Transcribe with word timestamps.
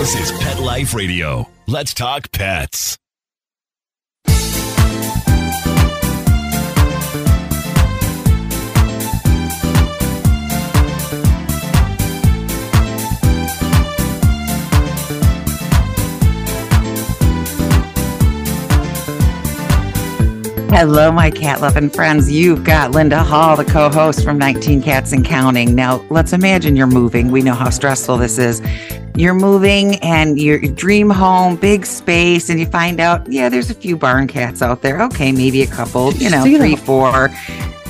This 0.00 0.30
is 0.30 0.38
Pet 0.40 0.58
Life 0.58 0.94
Radio. 0.94 1.46
Let's 1.66 1.92
talk 1.92 2.32
pets. 2.32 2.96
Hello, 20.70 21.12
my 21.12 21.30
cat 21.30 21.60
loving 21.60 21.90
friends. 21.90 22.32
You've 22.32 22.64
got 22.64 22.92
Linda 22.92 23.22
Hall, 23.22 23.54
the 23.54 23.66
co 23.66 23.90
host 23.90 24.24
from 24.24 24.38
19 24.38 24.82
Cats 24.82 25.12
and 25.12 25.26
Counting. 25.26 25.74
Now, 25.74 26.02
let's 26.08 26.32
imagine 26.32 26.74
you're 26.74 26.86
moving. 26.86 27.30
We 27.30 27.42
know 27.42 27.52
how 27.52 27.68
stressful 27.68 28.16
this 28.16 28.38
is. 28.38 28.62
You're 29.14 29.34
moving 29.34 29.96
and 29.96 30.40
your 30.40 30.58
dream 30.60 31.10
home, 31.10 31.56
big 31.56 31.84
space, 31.84 32.48
and 32.48 32.58
you 32.58 32.66
find 32.66 33.00
out, 33.00 33.30
yeah, 33.30 33.48
there's 33.48 33.70
a 33.70 33.74
few 33.74 33.96
barn 33.96 34.26
cats 34.26 34.62
out 34.62 34.82
there. 34.82 35.02
Okay, 35.02 35.32
maybe 35.32 35.62
a 35.62 35.66
couple, 35.66 36.12
you 36.14 36.30
know, 36.30 36.42
three, 36.42 36.76
four. 36.76 37.28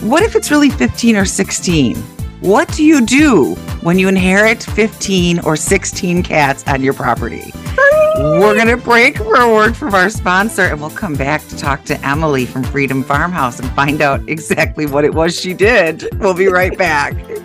What 0.01 0.23
if 0.23 0.35
it's 0.35 0.51
really 0.51 0.71
15 0.71 1.17
or 1.17 1.25
16? 1.25 1.97
What 2.41 2.73
do 2.73 2.85
you 2.85 3.05
do 3.05 3.55
when 3.83 3.99
you 3.99 4.09
inherit 4.09 4.63
15 4.63 5.41
or 5.41 5.57
16 5.57 6.23
cats 6.23 6.67
on 6.67 6.83
your 6.83 6.95
property? 6.95 7.53
We're 8.17 8.55
going 8.55 8.69
to 8.69 8.77
break 8.77 9.19
for 9.19 9.37
a 9.37 9.53
word 9.53 9.77
from 9.77 9.95
our 9.95 10.11
sponsor 10.11 10.63
and 10.63 10.81
we'll 10.81 10.91
come 10.91 11.15
back 11.15 11.47
to 11.49 11.57
talk 11.57 11.85
to 11.85 12.07
Emily 12.07 12.45
from 12.45 12.65
Freedom 12.65 13.03
Farmhouse 13.03 13.59
and 13.61 13.71
find 13.73 14.03
out 14.03 14.27
exactly 14.29 14.87
what 14.87 15.05
it 15.05 15.15
was 15.15 15.39
she 15.39 15.55
did. 15.55 16.09
We'll 16.19 16.35
be 16.35 16.49
right 16.49 16.77
back. 16.77 17.15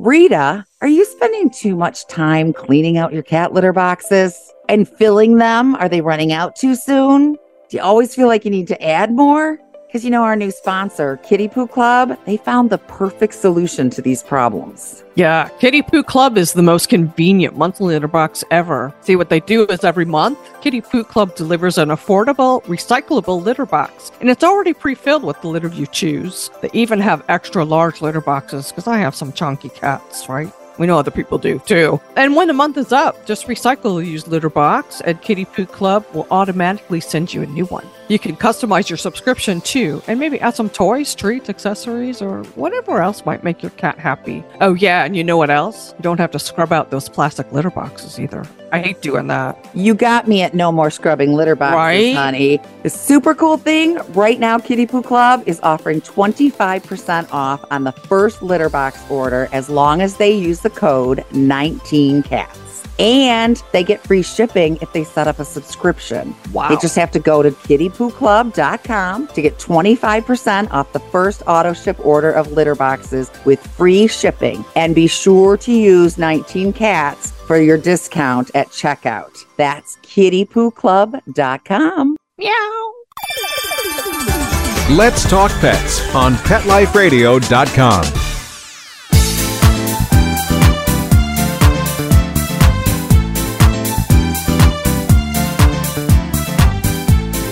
Rita, 0.00 0.64
are 0.80 0.88
you 0.88 1.04
spending 1.04 1.50
too 1.50 1.76
much 1.76 2.06
time 2.06 2.54
cleaning 2.54 2.96
out 2.96 3.12
your 3.12 3.22
cat 3.22 3.52
litter 3.52 3.74
boxes 3.74 4.34
and 4.66 4.88
filling 4.88 5.36
them? 5.36 5.74
Are 5.76 5.90
they 5.90 6.00
running 6.00 6.32
out 6.32 6.56
too 6.56 6.74
soon? 6.74 7.34
Do 7.34 7.76
you 7.76 7.82
always 7.82 8.14
feel 8.14 8.26
like 8.26 8.46
you 8.46 8.50
need 8.50 8.66
to 8.68 8.82
add 8.82 9.12
more? 9.12 9.58
Because 9.90 10.04
you 10.04 10.10
know, 10.12 10.22
our 10.22 10.36
new 10.36 10.52
sponsor, 10.52 11.16
Kitty 11.16 11.48
Poo 11.48 11.66
Club, 11.66 12.16
they 12.24 12.36
found 12.36 12.70
the 12.70 12.78
perfect 12.78 13.34
solution 13.34 13.90
to 13.90 14.00
these 14.00 14.22
problems. 14.22 15.02
Yeah, 15.16 15.48
Kitty 15.58 15.82
Poo 15.82 16.04
Club 16.04 16.38
is 16.38 16.52
the 16.52 16.62
most 16.62 16.88
convenient 16.88 17.58
monthly 17.58 17.94
litter 17.94 18.06
box 18.06 18.44
ever. 18.52 18.94
See, 19.00 19.16
what 19.16 19.30
they 19.30 19.40
do 19.40 19.66
is 19.66 19.82
every 19.82 20.04
month, 20.04 20.38
Kitty 20.60 20.80
Poo 20.80 21.02
Club 21.02 21.34
delivers 21.34 21.76
an 21.76 21.88
affordable, 21.88 22.62
recyclable 22.66 23.42
litter 23.42 23.66
box, 23.66 24.12
and 24.20 24.30
it's 24.30 24.44
already 24.44 24.74
pre 24.74 24.94
filled 24.94 25.24
with 25.24 25.40
the 25.40 25.48
litter 25.48 25.66
you 25.66 25.88
choose. 25.88 26.52
They 26.62 26.70
even 26.72 27.00
have 27.00 27.24
extra 27.28 27.64
large 27.64 28.00
litter 28.00 28.20
boxes 28.20 28.68
because 28.68 28.86
I 28.86 28.98
have 28.98 29.16
some 29.16 29.32
chunky 29.32 29.70
cats, 29.70 30.28
right? 30.28 30.52
We 30.78 30.86
know 30.86 30.98
other 30.98 31.10
people 31.10 31.36
do 31.36 31.58
too. 31.66 32.00
And 32.14 32.36
when 32.36 32.46
the 32.46 32.54
month 32.54 32.76
is 32.76 32.92
up, 32.92 33.26
just 33.26 33.48
recycle 33.48 33.96
the 33.96 34.08
used 34.08 34.28
litter 34.28 34.50
box, 34.50 35.00
and 35.00 35.20
Kitty 35.20 35.46
Poo 35.46 35.66
Club 35.66 36.06
will 36.14 36.28
automatically 36.30 37.00
send 37.00 37.34
you 37.34 37.42
a 37.42 37.46
new 37.46 37.66
one. 37.66 37.88
You 38.10 38.18
can 38.18 38.34
customize 38.34 38.90
your 38.90 38.96
subscription 38.96 39.60
too, 39.60 40.02
and 40.08 40.18
maybe 40.18 40.40
add 40.40 40.56
some 40.56 40.68
toys, 40.68 41.14
treats, 41.14 41.48
accessories, 41.48 42.20
or 42.20 42.42
whatever 42.56 43.00
else 43.00 43.24
might 43.24 43.44
make 43.44 43.62
your 43.62 43.70
cat 43.70 44.00
happy. 44.00 44.42
Oh, 44.60 44.74
yeah, 44.74 45.04
and 45.04 45.14
you 45.14 45.22
know 45.22 45.36
what 45.36 45.48
else? 45.48 45.94
You 45.96 46.02
don't 46.02 46.18
have 46.18 46.32
to 46.32 46.40
scrub 46.40 46.72
out 46.72 46.90
those 46.90 47.08
plastic 47.08 47.52
litter 47.52 47.70
boxes 47.70 48.18
either. 48.18 48.44
I 48.72 48.80
hate 48.80 49.00
doing 49.00 49.28
that. 49.28 49.64
You 49.74 49.94
got 49.94 50.26
me 50.26 50.42
at 50.42 50.54
no 50.54 50.72
more 50.72 50.90
scrubbing 50.90 51.34
litter 51.34 51.54
boxes, 51.54 51.76
Right? 51.76 52.16
honey. 52.16 52.60
The 52.82 52.90
super 52.90 53.32
cool 53.32 53.58
thing 53.58 53.96
right 54.08 54.40
now, 54.40 54.58
Kitty 54.58 54.86
Poo 54.86 55.02
Club 55.02 55.44
is 55.46 55.60
offering 55.62 56.00
25% 56.00 57.32
off 57.32 57.64
on 57.70 57.84
the 57.84 57.92
first 57.92 58.42
litter 58.42 58.68
box 58.68 59.00
order 59.08 59.48
as 59.52 59.68
long 59.70 60.00
as 60.02 60.16
they 60.16 60.32
use 60.32 60.62
the 60.62 60.70
code 60.70 61.18
19cats. 61.30 62.56
And 62.98 63.62
they 63.72 63.82
get 63.82 64.02
free 64.02 64.20
shipping 64.20 64.76
if 64.82 64.92
they 64.92 65.04
set 65.04 65.26
up 65.26 65.38
a 65.38 65.44
subscription. 65.46 66.34
Wow. 66.52 66.68
They 66.68 66.76
just 66.76 66.96
have 66.96 67.10
to 67.12 67.18
go 67.18 67.42
to 67.42 67.50
kittypooclub.com 68.00 69.28
to 69.28 69.42
get 69.42 69.58
25% 69.58 70.70
off 70.70 70.92
the 70.92 71.00
first 71.00 71.42
auto 71.46 71.72
ship 71.72 72.04
order 72.04 72.32
of 72.32 72.52
litter 72.52 72.74
boxes 72.74 73.30
with 73.44 73.64
free 73.66 74.06
shipping. 74.06 74.64
And 74.76 74.94
be 74.94 75.06
sure 75.06 75.56
to 75.58 75.72
use 75.72 76.18
19 76.18 76.72
cats 76.72 77.30
for 77.30 77.58
your 77.58 77.78
discount 77.78 78.50
at 78.54 78.68
checkout. 78.68 79.44
That's 79.56 79.96
kittypooclub.com. 79.96 82.16
Meow. 82.38 82.92
Let's 84.90 85.28
Talk 85.28 85.50
Pets 85.60 86.14
on 86.14 86.34
PetLifeRadio.com. 86.34 88.29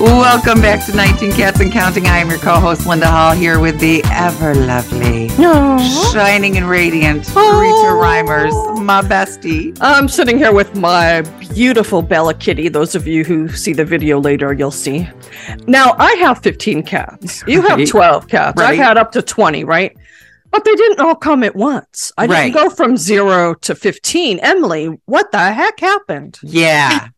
Welcome 0.01 0.61
back 0.61 0.87
to 0.87 0.95
19 0.95 1.33
Cats 1.33 1.59
and 1.59 1.73
Counting. 1.73 2.07
I 2.07 2.19
am 2.19 2.31
your 2.31 2.39
co-host 2.39 2.87
Linda 2.87 3.09
Hall 3.09 3.33
here 3.33 3.59
with 3.59 3.81
the 3.81 4.01
ever 4.13 4.55
lovely, 4.55 5.29
shining 6.13 6.57
and 6.57 6.71
radiant 6.71 7.27
Rita. 7.27 7.35
Reimers, 7.35 8.81
my 8.85 9.03
bestie. 9.03 9.77
I'm 9.81 10.09
sitting 10.09 10.39
here 10.39 10.53
with 10.53 10.77
my 10.77 11.23
beautiful 11.53 12.01
Bella 12.01 12.35
Kitty. 12.35 12.69
Those 12.69 12.95
of 12.95 13.09
you 13.09 13.25
who 13.25 13.49
see 13.49 13.73
the 13.73 13.85
video 13.85 14.21
later, 14.21 14.53
you'll 14.53 14.71
see. 14.71 15.09
Now, 15.67 15.97
I 15.99 16.13
have 16.21 16.39
15 16.45 16.85
cats. 16.85 17.43
You 17.49 17.63
have 17.63 17.85
12 17.85 18.29
cats. 18.29 18.57
Right. 18.57 18.71
I've 18.71 18.79
had 18.79 18.99
up 18.99 19.11
to 19.13 19.23
20, 19.23 19.65
right? 19.65 19.97
But 20.53 20.65
they 20.65 20.77
didn't 20.77 21.01
all 21.01 21.17
come 21.17 21.43
at 21.43 21.57
once. 21.57 22.13
I 22.17 22.29
didn't 22.29 22.53
go 22.53 22.71
from 22.71 22.97
zero 22.97 23.55
to 23.55 23.75
15. 23.75 24.39
Emily, 24.39 24.97
what 25.07 25.33
the 25.33 25.53
heck 25.53 25.81
happened? 25.81 26.39
Yeah. 26.45 27.09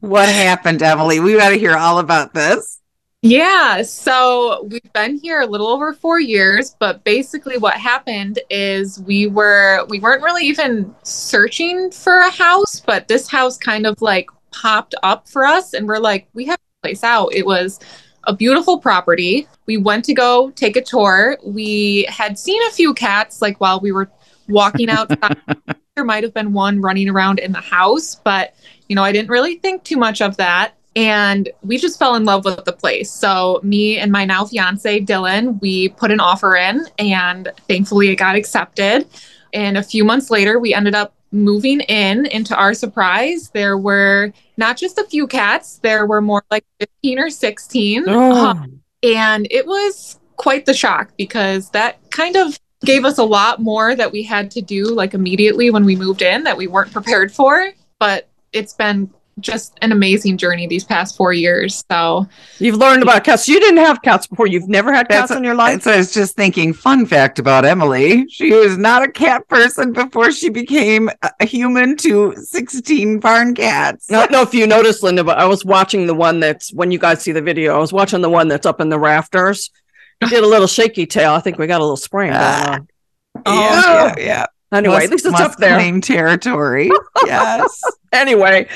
What 0.00 0.28
happened, 0.28 0.82
Emily? 0.82 1.20
We 1.20 1.36
got 1.36 1.50
to 1.50 1.58
hear 1.58 1.76
all 1.76 1.98
about 1.98 2.34
this. 2.34 2.80
Yeah, 3.22 3.82
so 3.82 4.68
we've 4.70 4.92
been 4.92 5.18
here 5.18 5.40
a 5.40 5.46
little 5.46 5.66
over 5.66 5.92
four 5.92 6.20
years, 6.20 6.76
but 6.78 7.02
basically 7.02 7.58
what 7.58 7.74
happened 7.74 8.38
is 8.50 9.00
we 9.00 9.26
were 9.26 9.84
we 9.88 9.98
weren't 9.98 10.22
really 10.22 10.46
even 10.46 10.94
searching 11.02 11.90
for 11.90 12.18
a 12.18 12.30
house, 12.30 12.80
but 12.86 13.08
this 13.08 13.28
house 13.28 13.56
kind 13.56 13.86
of 13.86 14.00
like 14.00 14.28
popped 14.52 14.94
up 15.02 15.28
for 15.28 15.44
us 15.44 15.74
and 15.74 15.88
we're 15.88 15.98
like, 15.98 16.28
we 16.34 16.44
have 16.44 16.58
to 16.58 16.62
place 16.82 17.02
out. 17.02 17.34
It 17.34 17.44
was 17.44 17.80
a 18.24 18.34
beautiful 18.34 18.78
property. 18.78 19.48
We 19.66 19.76
went 19.76 20.04
to 20.04 20.14
go 20.14 20.50
take 20.50 20.76
a 20.76 20.82
tour. 20.82 21.36
We 21.44 22.04
had 22.08 22.38
seen 22.38 22.60
a 22.68 22.70
few 22.70 22.94
cats 22.94 23.42
like 23.42 23.60
while 23.60 23.80
we 23.80 23.92
were 23.92 24.10
walking 24.48 24.88
outside. 24.90 25.38
there 25.94 26.04
might 26.04 26.22
have 26.22 26.34
been 26.34 26.52
one 26.52 26.80
running 26.80 27.08
around 27.08 27.38
in 27.38 27.52
the 27.52 27.60
house, 27.60 28.14
but 28.14 28.54
you 28.88 28.96
know, 28.96 29.02
I 29.02 29.12
didn't 29.12 29.30
really 29.30 29.56
think 29.56 29.84
too 29.84 29.96
much 29.96 30.20
of 30.20 30.36
that. 30.36 30.74
And 30.94 31.50
we 31.62 31.76
just 31.76 31.98
fell 31.98 32.14
in 32.14 32.24
love 32.24 32.46
with 32.46 32.64
the 32.64 32.72
place. 32.72 33.12
So, 33.12 33.60
me 33.62 33.98
and 33.98 34.10
my 34.10 34.24
now 34.24 34.46
fiance, 34.46 35.00
Dylan, 35.00 35.60
we 35.60 35.90
put 35.90 36.10
an 36.10 36.20
offer 36.20 36.56
in, 36.56 36.86
and 36.98 37.52
thankfully 37.68 38.08
it 38.08 38.16
got 38.16 38.34
accepted. 38.34 39.06
And 39.52 39.76
a 39.76 39.82
few 39.82 40.04
months 40.04 40.30
later, 40.30 40.58
we 40.58 40.72
ended 40.72 40.94
up 40.94 41.14
moving 41.32 41.80
in. 41.80 42.26
And 42.26 42.46
to 42.46 42.56
our 42.56 42.74
surprise, 42.74 43.50
there 43.50 43.76
were 43.76 44.32
not 44.56 44.76
just 44.76 44.98
a 44.98 45.04
few 45.04 45.26
cats, 45.26 45.78
there 45.82 46.06
were 46.06 46.22
more 46.22 46.42
like 46.50 46.64
15 46.80 47.18
or 47.18 47.30
16. 47.30 48.04
Oh. 48.08 48.46
Um, 48.46 48.80
and 49.02 49.46
it 49.50 49.66
was 49.66 50.18
quite 50.36 50.66
the 50.66 50.74
shock 50.74 51.10
because 51.16 51.70
that 51.70 51.98
kind 52.10 52.36
of 52.36 52.58
gave 52.84 53.04
us 53.04 53.18
a 53.18 53.24
lot 53.24 53.60
more 53.60 53.94
that 53.94 54.12
we 54.12 54.22
had 54.22 54.50
to 54.52 54.62
do 54.62 54.84
like 54.84 55.14
immediately 55.14 55.70
when 55.70 55.84
we 55.84 55.96
moved 55.96 56.22
in 56.22 56.44
that 56.44 56.56
we 56.56 56.66
weren't 56.66 56.92
prepared 56.92 57.32
for. 57.32 57.72
But 57.98 58.28
it's 58.56 58.72
been 58.74 59.10
just 59.38 59.76
an 59.82 59.92
amazing 59.92 60.38
journey 60.38 60.66
these 60.66 60.82
past 60.82 61.14
four 61.14 61.30
years. 61.30 61.84
So, 61.90 62.26
You've 62.58 62.76
learned 62.76 63.02
about 63.02 63.22
cats. 63.22 63.46
You 63.46 63.60
didn't 63.60 63.84
have 63.84 64.00
cats 64.00 64.26
before. 64.26 64.46
You've 64.46 64.66
never 64.66 64.94
had 64.94 65.10
cats 65.10 65.30
in 65.30 65.44
your 65.44 65.54
life. 65.54 65.74
That's 65.74 65.84
what 65.86 65.94
I 65.94 65.98
was 65.98 66.14
just 66.14 66.36
thinking. 66.36 66.72
Fun 66.72 67.04
fact 67.04 67.38
about 67.38 67.66
Emily: 67.66 68.26
she 68.30 68.50
was 68.50 68.78
not 68.78 69.02
a 69.02 69.08
cat 69.12 69.46
person 69.48 69.92
before 69.92 70.32
she 70.32 70.48
became 70.48 71.10
a- 71.22 71.30
a 71.40 71.44
human 71.44 71.98
to 71.98 72.34
sixteen 72.42 73.20
barn 73.20 73.54
cats. 73.54 74.10
I 74.10 74.14
don't 74.20 74.30
know 74.32 74.40
if 74.40 74.54
you 74.54 74.66
noticed, 74.66 75.02
Linda, 75.02 75.22
but 75.22 75.36
I 75.36 75.44
was 75.44 75.66
watching 75.66 76.06
the 76.06 76.14
one 76.14 76.40
that's 76.40 76.72
when 76.72 76.90
you 76.90 76.98
guys 76.98 77.20
see 77.20 77.32
the 77.32 77.42
video. 77.42 77.76
I 77.76 77.78
was 77.78 77.92
watching 77.92 78.22
the 78.22 78.30
one 78.30 78.48
that's 78.48 78.64
up 78.64 78.80
in 78.80 78.88
the 78.88 78.98
rafters. 78.98 79.70
He 80.20 80.30
did 80.30 80.44
a 80.44 80.46
little 80.46 80.66
shaky 80.66 81.04
tail. 81.04 81.32
I 81.32 81.40
think 81.40 81.58
we 81.58 81.66
got 81.66 81.80
a 81.82 81.84
little 81.84 81.98
spraying 81.98 82.32
going 82.32 82.42
on. 82.42 82.88
Ah. 83.44 84.14
yeah, 84.14 84.14
yeah, 84.16 84.24
yeah. 84.26 84.46
Anyway, 84.72 84.94
Must- 84.94 85.04
at 85.04 85.10
least 85.10 85.26
it's 85.26 85.32
must 85.32 85.44
up 85.52 85.56
there. 85.58 85.76
Claim 85.76 86.00
territory. 86.00 86.90
yes. 87.26 87.80
Anyway, 88.12 88.68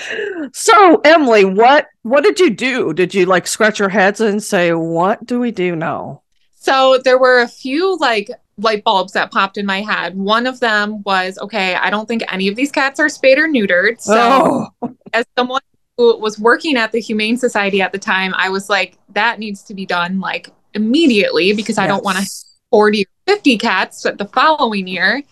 so 0.52 1.00
Emily, 1.04 1.44
what 1.44 1.88
what 2.02 2.22
did 2.22 2.38
you 2.38 2.50
do? 2.50 2.92
Did 2.92 3.14
you 3.14 3.26
like 3.26 3.46
scratch 3.46 3.78
your 3.78 3.88
heads 3.88 4.20
and 4.20 4.42
say, 4.42 4.72
"What 4.72 5.24
do 5.26 5.40
we 5.40 5.50
do 5.50 5.74
now?" 5.74 6.22
so 6.54 6.98
there 7.04 7.18
were 7.18 7.40
a 7.40 7.48
few 7.48 7.96
like 7.98 8.30
light 8.58 8.84
bulbs 8.84 9.12
that 9.12 9.30
popped 9.30 9.56
in 9.56 9.66
my 9.66 9.80
head. 9.80 10.16
One 10.16 10.46
of 10.46 10.60
them 10.60 11.02
was 11.02 11.38
okay, 11.38 11.74
I 11.74 11.90
don't 11.90 12.06
think 12.06 12.22
any 12.32 12.48
of 12.48 12.56
these 12.56 12.70
cats 12.70 13.00
are 13.00 13.08
spayed 13.08 13.38
or 13.38 13.48
neutered. 13.48 14.00
So, 14.00 14.68
oh, 14.82 14.96
as 15.12 15.24
someone 15.36 15.62
who 15.96 16.18
was 16.18 16.38
working 16.38 16.76
at 16.76 16.92
the 16.92 17.00
Humane 17.00 17.36
Society 17.36 17.80
at 17.82 17.92
the 17.92 17.98
time, 17.98 18.34
I 18.36 18.50
was 18.50 18.68
like, 18.68 18.98
that 19.10 19.38
needs 19.38 19.62
to 19.64 19.74
be 19.74 19.86
done 19.86 20.20
like 20.20 20.50
immediately 20.74 21.52
because 21.52 21.78
I 21.78 21.86
don't 21.86 22.04
want 22.04 22.18
to 22.18 22.22
Yes. 22.22 22.46
40 22.70 23.04
or 23.04 23.34
50 23.34 23.58
cats 23.58 24.02
the 24.02 24.28
following 24.32 24.86
year. 24.86 25.22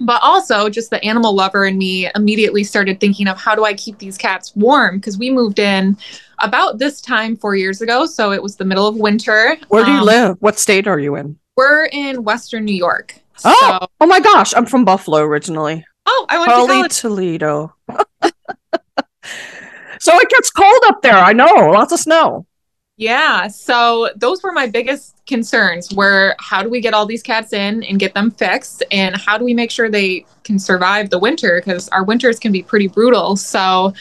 But 0.00 0.20
also, 0.22 0.68
just 0.68 0.90
the 0.90 1.02
animal 1.04 1.34
lover 1.34 1.64
in 1.66 1.78
me 1.78 2.10
immediately 2.16 2.64
started 2.64 2.98
thinking 3.00 3.28
of 3.28 3.38
how 3.38 3.54
do 3.54 3.64
I 3.64 3.74
keep 3.74 3.98
these 3.98 4.18
cats 4.18 4.54
warm? 4.56 4.98
Because 4.98 5.16
we 5.18 5.30
moved 5.30 5.58
in 5.60 5.96
about 6.40 6.78
this 6.78 7.00
time 7.00 7.36
four 7.36 7.54
years 7.54 7.80
ago. 7.80 8.04
So 8.06 8.32
it 8.32 8.42
was 8.42 8.56
the 8.56 8.64
middle 8.64 8.88
of 8.88 8.96
winter. 8.96 9.56
Where 9.68 9.84
do 9.84 9.92
you 9.92 9.98
Um, 9.98 10.04
live? 10.04 10.36
What 10.40 10.58
state 10.58 10.88
are 10.88 10.98
you 10.98 11.14
in? 11.14 11.38
We're 11.56 11.84
in 11.92 12.24
Western 12.24 12.64
New 12.64 12.74
York. 12.74 13.14
Oh, 13.44 13.78
So, 13.80 13.86
oh 14.00 14.06
my 14.06 14.18
gosh, 14.20 14.52
I'm 14.56 14.66
from 14.66 14.84
Buffalo 14.84 15.20
originally. 15.20 15.86
oh, 16.06 16.26
I 16.28 16.38
went 16.38 16.50
to 16.50 16.56
Holy 16.56 16.66
college. 16.74 16.98
Toledo. 17.00 17.74
so 20.00 20.12
it 20.18 20.28
gets 20.28 20.50
cold 20.50 20.82
up 20.86 21.02
there. 21.02 21.14
I 21.16 21.32
know, 21.32 21.70
lots 21.70 21.92
of 21.92 22.00
snow. 22.00 22.46
Yeah. 22.96 23.48
So 23.48 24.10
those 24.14 24.42
were 24.42 24.52
my 24.52 24.68
biggest 24.68 25.16
concerns 25.26 25.92
were 25.92 26.36
how 26.38 26.62
do 26.62 26.68
we 26.68 26.80
get 26.80 26.94
all 26.94 27.06
these 27.06 27.22
cats 27.22 27.52
in 27.52 27.82
and 27.84 27.98
get 27.98 28.14
them 28.14 28.30
fixed? 28.30 28.84
And 28.90 29.16
how 29.16 29.36
do 29.36 29.44
we 29.44 29.52
make 29.52 29.70
sure 29.70 29.90
they 29.90 30.24
can 30.44 30.58
survive 30.58 31.10
the 31.10 31.18
winter? 31.18 31.60
Because 31.64 31.88
our 31.88 32.04
winters 32.04 32.38
can 32.38 32.52
be 32.52 32.62
pretty 32.62 32.86
brutal. 32.86 33.36
So 33.36 33.92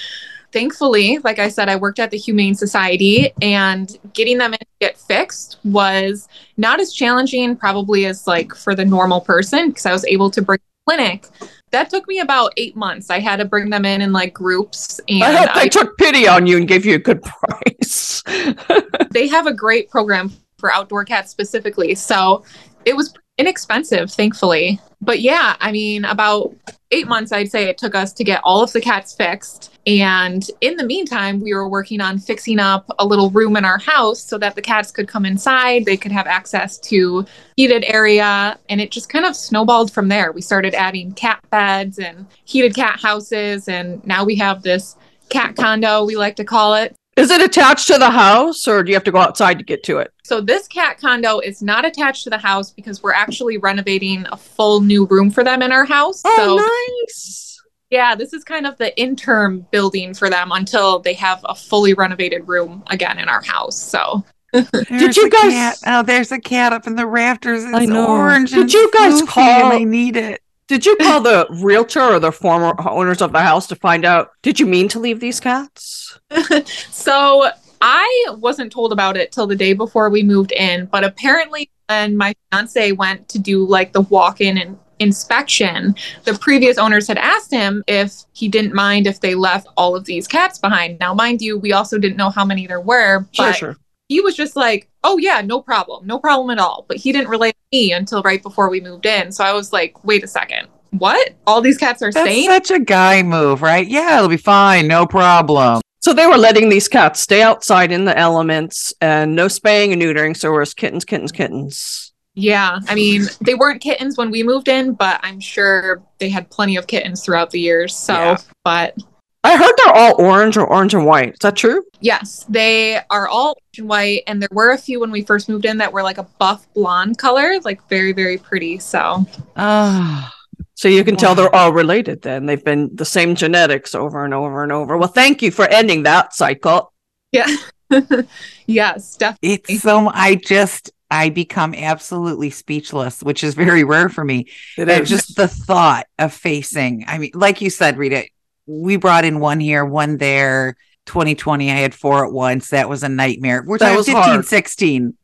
thankfully, 0.52 1.18
like 1.24 1.40
I 1.40 1.50
said, 1.50 1.70
I 1.70 1.76
worked 1.76 2.00
at 2.00 2.12
the 2.12 2.18
Humane 2.18 2.54
Society 2.54 3.32
and 3.42 3.98
getting 4.14 4.38
them 4.38 4.54
in 4.54 4.60
to 4.60 4.66
get 4.80 4.98
fixed 4.98 5.58
was 5.64 6.28
not 6.58 6.80
as 6.80 6.94
challenging 6.94 7.56
probably 7.56 8.06
as 8.06 8.28
like 8.28 8.54
for 8.54 8.76
the 8.76 8.86
normal 8.86 9.22
person 9.22 9.70
because 9.70 9.88
I 9.88 9.92
was 9.92 10.06
able 10.06 10.30
to 10.30 10.42
bring 10.42 10.60
clinic. 10.88 11.26
That 11.74 11.90
took 11.90 12.08
me 12.08 12.20
about 12.20 12.54
eight 12.56 12.76
months. 12.76 13.10
I 13.10 13.20
had 13.20 13.38
to 13.38 13.46
bring 13.46 13.72
them 13.72 13.84
in 13.84 14.02
in 14.02 14.14
like 14.14 14.32
groups 14.32 15.02
and 15.10 15.24
I 15.24 15.32
hope 15.34 15.56
they 15.56 15.62
I- 15.62 15.68
took 15.68 15.98
pity 15.98 16.28
on 16.28 16.46
you 16.46 16.58
and 16.58 16.68
gave 16.68 16.86
you 16.86 16.94
a 16.96 17.00
good 17.00 17.22
price. 17.24 18.24
they 19.12 19.28
have 19.28 19.48
a 19.48 19.54
great 19.54 19.90
program 19.90 20.32
for 20.60 20.72
outdoor 20.72 21.04
cats 21.04 21.32
specifically. 21.32 21.96
So 21.96 22.46
it 22.86 22.96
was 22.96 23.16
inexpensive, 23.38 24.12
thankfully. 24.12 24.80
But 25.02 25.22
yeah, 25.22 25.56
I 25.60 25.72
mean, 25.72 26.06
about 26.06 26.56
eight 26.92 27.08
months, 27.08 27.32
I'd 27.32 27.52
say 27.52 27.66
it 27.66 27.78
took 27.78 27.96
us 27.96 28.14
to 28.14 28.24
get 28.24 28.42
all 28.44 28.64
of 28.64 28.72
the 28.72 28.80
cats 28.80 29.14
fixed. 29.14 29.72
And 29.86 30.50
in 30.62 30.78
the 30.78 30.86
meantime, 30.86 31.42
we 31.42 31.54
were 31.54 31.68
working 31.68 32.00
on 32.00 32.20
fixing 32.20 32.60
up 32.60 32.86
a 33.00 33.06
little 33.06 33.30
room 33.32 33.58
in 33.58 33.66
our 33.66 33.80
house 33.80 34.22
so 34.22 34.38
that 34.38 34.56
the 34.56 34.62
cats 34.62 34.92
could 34.92 35.08
come 35.08 35.26
inside. 35.26 35.84
They 35.84 35.98
could 35.98 36.12
have 36.12 36.28
access 36.28 36.78
to 36.80 37.26
heated 37.58 37.84
area. 37.86 38.58
And 38.70 38.80
it 38.80 38.92
just 38.92 39.10
kind 39.10 39.26
of 39.26 39.36
snowballed 39.36 39.92
from 39.92 40.08
there. 40.08 40.32
We 40.32 40.42
started 40.42 40.74
adding 40.74 41.14
cat 41.14 41.40
beds 41.50 42.00
and 42.00 42.28
heated 42.46 42.76
cat 42.76 43.02
houses. 43.02 43.68
And 43.68 44.06
now 44.06 44.24
we 44.24 44.36
have 44.36 44.62
this 44.62 44.96
cat 45.30 45.56
condo, 45.56 46.06
we 46.06 46.16
like 46.16 46.36
to 46.38 46.46
call 46.46 46.76
it. 46.76 46.96
Is 47.16 47.30
it 47.30 47.42
attached 47.42 47.88
to 47.88 47.98
the 48.00 48.10
house 48.10 48.68
or 48.68 48.84
do 48.84 48.90
you 48.90 48.96
have 48.96 49.04
to 49.04 49.12
go 49.12 49.20
outside 49.20 49.60
to 49.60 49.64
get 49.64 49.84
to 49.84 50.00
it? 50.00 50.12
So 50.24 50.42
this 50.42 50.68
cat 50.68 50.98
condo 51.00 51.40
is 51.40 51.62
not 51.62 51.86
attached 51.86 52.24
to 52.24 52.30
the 52.32 52.38
house 52.40 52.72
because 52.72 53.04
we're 53.04 53.14
actually 53.14 53.58
renovating 53.58 54.26
a 54.32 54.38
full 54.38 54.82
new 54.82 55.06
room 55.06 55.30
for 55.30 55.44
them 55.44 55.62
in 55.62 55.72
our 55.72 55.86
house. 55.86 56.22
Oh, 56.26 56.34
so 56.36 56.58
Oh, 56.60 56.98
nice. 57.06 57.62
yeah, 57.92 58.16
this 58.16 58.34
is 58.34 58.44
kind 58.44 58.66
of 58.66 58.78
the 58.78 58.98
interim 59.00 59.66
building 59.72 60.14
for 60.16 60.30
them 60.30 60.52
until 60.52 61.00
they 61.00 61.14
have 61.14 61.40
a 61.46 61.54
fully 61.54 61.94
renovated 61.94 62.48
room 62.48 62.84
again 62.90 63.20
in 63.20 63.30
our 63.30 63.44
house. 63.44 63.78
So 63.80 64.24
did 64.54 65.16
you 65.18 65.30
guys- 65.30 65.52
cat. 65.52 65.78
Oh, 65.88 66.04
there's 66.04 66.32
a 66.32 66.40
cat 66.40 66.74
up 66.74 66.88
in 66.88 66.96
the 66.96 67.06
rafters. 67.08 67.64
It's 67.64 67.74
I 67.74 67.86
know. 67.86 68.08
orange. 68.08 68.52
Did 68.52 68.62
and 68.62 68.74
you 68.74 68.92
guys 68.92 69.22
call- 69.24 69.44
And 69.44 69.74
I 69.74 69.84
need 69.84 70.16
it. 70.18 70.42
Did 70.68 70.86
you 70.86 70.96
call 70.96 71.22
the 71.22 71.46
realtor 71.50 72.02
or 72.02 72.20
the 72.20 72.32
former 72.32 72.74
owners 72.88 73.22
of 73.22 73.34
the 73.34 73.42
house 73.42 73.68
to 73.68 73.76
find 73.76 74.06
out? 74.06 74.32
Did 74.42 74.60
you 74.60 74.66
mean 74.66 74.88
to 74.90 75.00
leave 75.00 75.20
these 75.20 75.40
cats? 75.40 76.20
so 76.90 77.50
I 77.82 78.26
wasn't 78.38 78.72
told 78.72 78.94
about 78.94 79.18
it 79.18 79.32
till 79.32 79.46
the 79.46 79.56
day 79.56 79.74
before 79.74 80.10
we 80.10 80.24
moved 80.24 80.54
in, 80.54 80.86
but 80.86 81.04
apparently 81.04 81.70
when 81.88 82.16
my 82.16 82.34
fiance 82.52 82.94
went 82.94 83.28
to 83.30 83.40
do 83.40 83.66
like 83.66 83.92
the 83.92 84.02
walk-in 84.02 84.58
and 84.58 84.80
inspection, 85.00 85.96
the 86.24 86.34
previous 86.36 86.78
owners 86.78 87.08
had 87.08 87.18
asked 87.18 87.52
him 87.52 87.84
if 87.88 88.14
he 88.32 88.48
didn't 88.48 88.74
mind 88.74 89.06
if 89.06 89.20
they 89.20 89.36
left 89.36 89.68
all 89.76 89.96
of 89.96 90.06
these 90.06 90.28
cats 90.28 90.58
behind. 90.58 90.98
Now, 91.00 91.14
mind 91.14 91.42
you, 91.42 91.58
we 91.58 91.74
also 91.74 91.98
didn't 91.98 92.18
know 92.18 92.30
how 92.30 92.46
many 92.46 92.68
there 92.68 92.80
were, 92.80 93.28
Sure, 93.34 93.46
but 93.48 93.56
sure. 93.56 93.78
He 94.14 94.22
was 94.22 94.36
just 94.36 94.56
like, 94.56 94.90
"Oh 95.04 95.18
yeah, 95.18 95.42
no 95.42 95.60
problem, 95.60 96.06
no 96.06 96.20
problem 96.20 96.52
at 96.52 96.60
all." 96.60 96.86
But 96.88 96.98
he 96.98 97.12
didn't 97.12 97.30
relate 97.30 97.56
to 97.56 97.78
me 97.78 97.94
until 97.94 98.22
right 98.22 98.42
before 98.44 98.70
we 98.70 98.80
moved 98.80 99.08
in. 99.08 99.32
So 99.32 99.44
I 99.44 99.54
was 99.54 99.74
like, 99.74 100.04
"Wait 100.04 100.24
a 100.24 100.28
second, 100.28 100.68
what? 100.92 101.32
All 101.48 101.62
these 101.62 101.80
cats 101.80 102.02
are 102.04 102.12
That's 102.12 102.30
sane?" 102.30 102.46
such 102.46 102.70
a 102.70 102.80
guy 102.80 103.24
move, 103.24 103.64
right? 103.64 103.88
Yeah, 103.88 104.18
it'll 104.18 104.30
be 104.30 104.38
fine. 104.38 104.88
No 104.88 105.08
problem. 105.08 105.82
So 106.02 106.14
they 106.14 106.28
were 106.28 106.38
letting 106.38 106.70
these 106.70 106.88
cats 106.88 107.22
stay 107.22 107.42
outside 107.42 107.92
in 107.92 108.06
the 108.06 108.16
elements 108.16 108.94
and 109.02 109.36
no 109.36 109.48
spaying 109.48 109.94
and 109.94 110.02
neutering. 110.02 110.38
So 110.38 110.54
it 110.54 110.60
was 110.60 110.74
kittens, 110.76 111.06
kittens, 111.06 111.32
kittens. 111.32 112.12
Yeah, 112.36 112.80
I 112.88 112.96
mean, 112.96 113.24
they 113.42 113.56
weren't 113.56 113.82
kittens 113.82 114.18
when 114.18 114.30
we 114.32 114.44
moved 114.44 114.68
in, 114.68 114.94
but 114.94 115.20
I'm 115.24 115.40
sure 115.40 116.04
they 116.20 116.30
had 116.30 116.50
plenty 116.52 116.76
of 116.76 116.88
kittens 116.88 117.24
throughout 117.24 117.52
the 117.52 117.60
years. 117.60 117.96
So, 117.96 118.14
Yeah. 118.14 118.38
but 118.64 118.96
I 119.46 119.58
heard 119.58 119.74
they're 119.84 119.94
all 119.94 120.16
orange 120.22 120.56
or 120.58 120.66
orange 120.66 120.94
and 120.94 121.06
white. 121.06 121.34
Is 121.34 121.40
that 121.42 121.56
true? 121.56 121.84
yes, 122.00 122.46
they 122.50 123.00
are 123.10 123.28
all 123.28 123.50
orange 123.50 123.80
and 123.80 123.90
white, 123.90 124.24
and 124.28 124.42
there 124.42 124.50
were 124.52 124.72
a 124.72 124.78
few 124.78 125.00
when 125.00 125.12
we 125.12 125.22
first 125.22 125.50
moved 125.50 125.66
in 125.66 125.78
that 125.80 125.92
were 125.92 126.04
like 126.04 126.18
a 126.18 126.24
buff 126.40 126.66
blonde 126.74 127.18
color, 127.18 127.60
like 127.64 127.88
very, 127.90 128.14
very 128.14 128.38
pretty. 128.38 128.80
So, 128.80 129.26
Oh, 129.58 130.30
So 130.76 130.88
you 130.88 131.04
can 131.04 131.16
tell 131.18 131.36
they're 131.36 131.54
all 131.54 131.74
related 131.74 132.22
then. 132.22 132.46
They've 132.46 132.64
been 132.64 132.96
the 132.96 133.06
same 133.06 133.36
genetics 133.36 133.94
over 133.96 134.24
and 134.26 134.34
over 134.34 134.64
and 134.64 134.72
over. 134.72 134.98
Well, 134.98 135.08
thank 135.10 135.42
you 135.42 135.52
for 135.52 135.66
ending 135.68 136.04
that 136.04 136.34
cycle. 136.34 136.94
yeah. 137.32 137.48
yes, 138.66 139.16
definitely. 139.18 139.62
it's 139.70 139.82
so. 139.84 140.10
I 140.14 140.36
just 140.36 140.92
I 141.12 141.30
become 141.30 141.76
absolutely 141.76 142.50
speechless, 142.50 143.22
which 143.22 143.44
is 143.44 143.54
very 143.54 143.84
rare 143.84 144.10
for 144.10 144.24
me. 144.24 144.48
It 144.78 144.90
And 144.90 145.06
just 145.06 145.36
the 145.36 145.48
thought 145.48 146.08
of 146.18 146.34
facing. 146.34 147.06
I 147.08 147.18
mean, 147.20 147.32
like 147.36 147.62
you 147.62 147.70
said, 147.70 147.98
Rita, 147.98 148.26
we 148.66 148.98
brought 148.98 149.26
in 149.26 149.40
one 149.40 149.60
here, 149.60 149.86
one 149.86 150.18
there. 150.18 150.76
2020, 151.06 151.70
I 151.70 151.76
had 151.76 151.94
four 151.94 152.26
at 152.26 152.32
once. 152.32 152.70
That 152.70 152.88
was 152.88 153.04
a 153.04 153.10
nightmare. 153.10 153.64
We're 153.66 153.78
That 153.78 153.88
talking 153.88 153.98
was 153.98 154.06
15, 154.06 154.24
hard. 154.24 154.46
16. 154.46 155.18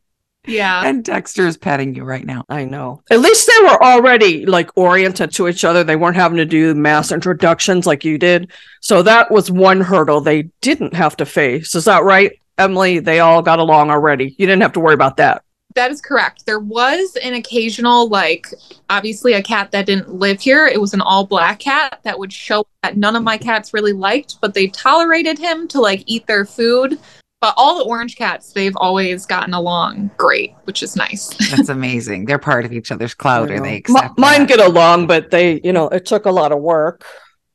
Yeah. 0.45 0.83
And 0.85 1.03
Dexter 1.03 1.47
is 1.47 1.57
petting 1.57 1.95
you 1.95 2.03
right 2.03 2.25
now. 2.25 2.43
I 2.49 2.65
know. 2.65 3.01
At 3.09 3.19
least 3.19 3.47
they 3.47 3.63
were 3.63 3.81
already 3.81 4.45
like 4.45 4.75
oriented 4.75 5.31
to 5.33 5.47
each 5.47 5.63
other. 5.63 5.83
They 5.83 5.95
weren't 5.95 6.15
having 6.15 6.37
to 6.37 6.45
do 6.45 6.73
mass 6.73 7.11
introductions 7.11 7.85
like 7.85 8.03
you 8.03 8.17
did. 8.17 8.51
So 8.81 9.03
that 9.03 9.31
was 9.31 9.51
one 9.51 9.81
hurdle 9.81 10.21
they 10.21 10.43
didn't 10.61 10.93
have 10.93 11.15
to 11.17 11.25
face. 11.25 11.75
Is 11.75 11.85
that 11.85 12.03
right, 12.03 12.39
Emily? 12.57 12.99
They 12.99 13.19
all 13.19 13.41
got 13.41 13.59
along 13.59 13.91
already. 13.91 14.35
You 14.37 14.47
didn't 14.47 14.61
have 14.61 14.73
to 14.73 14.79
worry 14.79 14.95
about 14.95 15.17
that. 15.17 15.43
That 15.75 15.91
is 15.91 16.01
correct. 16.01 16.45
There 16.45 16.59
was 16.59 17.15
an 17.23 17.35
occasional, 17.35 18.09
like, 18.09 18.47
obviously 18.89 19.33
a 19.33 19.43
cat 19.43 19.71
that 19.71 19.85
didn't 19.85 20.13
live 20.13 20.41
here. 20.41 20.65
It 20.65 20.81
was 20.81 20.93
an 20.93 21.01
all 21.01 21.25
black 21.25 21.59
cat 21.59 21.99
that 22.03 22.17
would 22.17 22.33
show 22.33 22.65
that 22.83 22.97
none 22.97 23.15
of 23.15 23.23
my 23.23 23.37
mm-hmm. 23.37 23.45
cats 23.45 23.73
really 23.73 23.93
liked, 23.93 24.41
but 24.41 24.53
they 24.53 24.67
tolerated 24.67 25.37
him 25.37 25.67
to 25.69 25.79
like 25.79 26.03
eat 26.07 26.25
their 26.27 26.45
food. 26.45 26.99
But 27.41 27.53
all 27.55 27.77
the 27.77 27.85
orange 27.85 28.17
cats, 28.17 28.51
they've 28.51 28.75
always 28.75 29.25
gotten 29.25 29.53
along 29.53 30.11
great, 30.17 30.55
which 30.65 30.83
is 30.83 30.97
nice. 30.97 31.29
That's 31.51 31.69
amazing. 31.69 32.25
They're 32.25 32.37
part 32.37 32.65
of 32.65 32.73
each 32.73 32.91
other's 32.91 33.13
cloud, 33.13 33.49
I 33.49 33.53
or 33.53 33.59
they 33.61 33.71
Mi- 33.71 33.77
accept 33.77 34.17
mine 34.17 34.41
that. 34.41 34.49
get 34.49 34.59
along, 34.59 35.07
but 35.07 35.31
they, 35.31 35.61
you 35.63 35.71
know, 35.71 35.87
it 35.87 36.05
took 36.05 36.25
a 36.25 36.31
lot 36.31 36.51
of 36.51 36.59
work. 36.59 37.05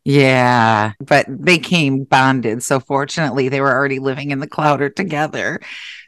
Yeah, 0.06 0.92
but 1.00 1.26
they 1.28 1.58
came 1.58 2.04
bonded. 2.04 2.62
So 2.62 2.80
fortunately, 2.80 3.50
they 3.50 3.60
were 3.60 3.72
already 3.72 3.98
living 3.98 4.30
in 4.30 4.38
the 4.38 4.46
clowder 4.46 4.94
together. 4.94 5.60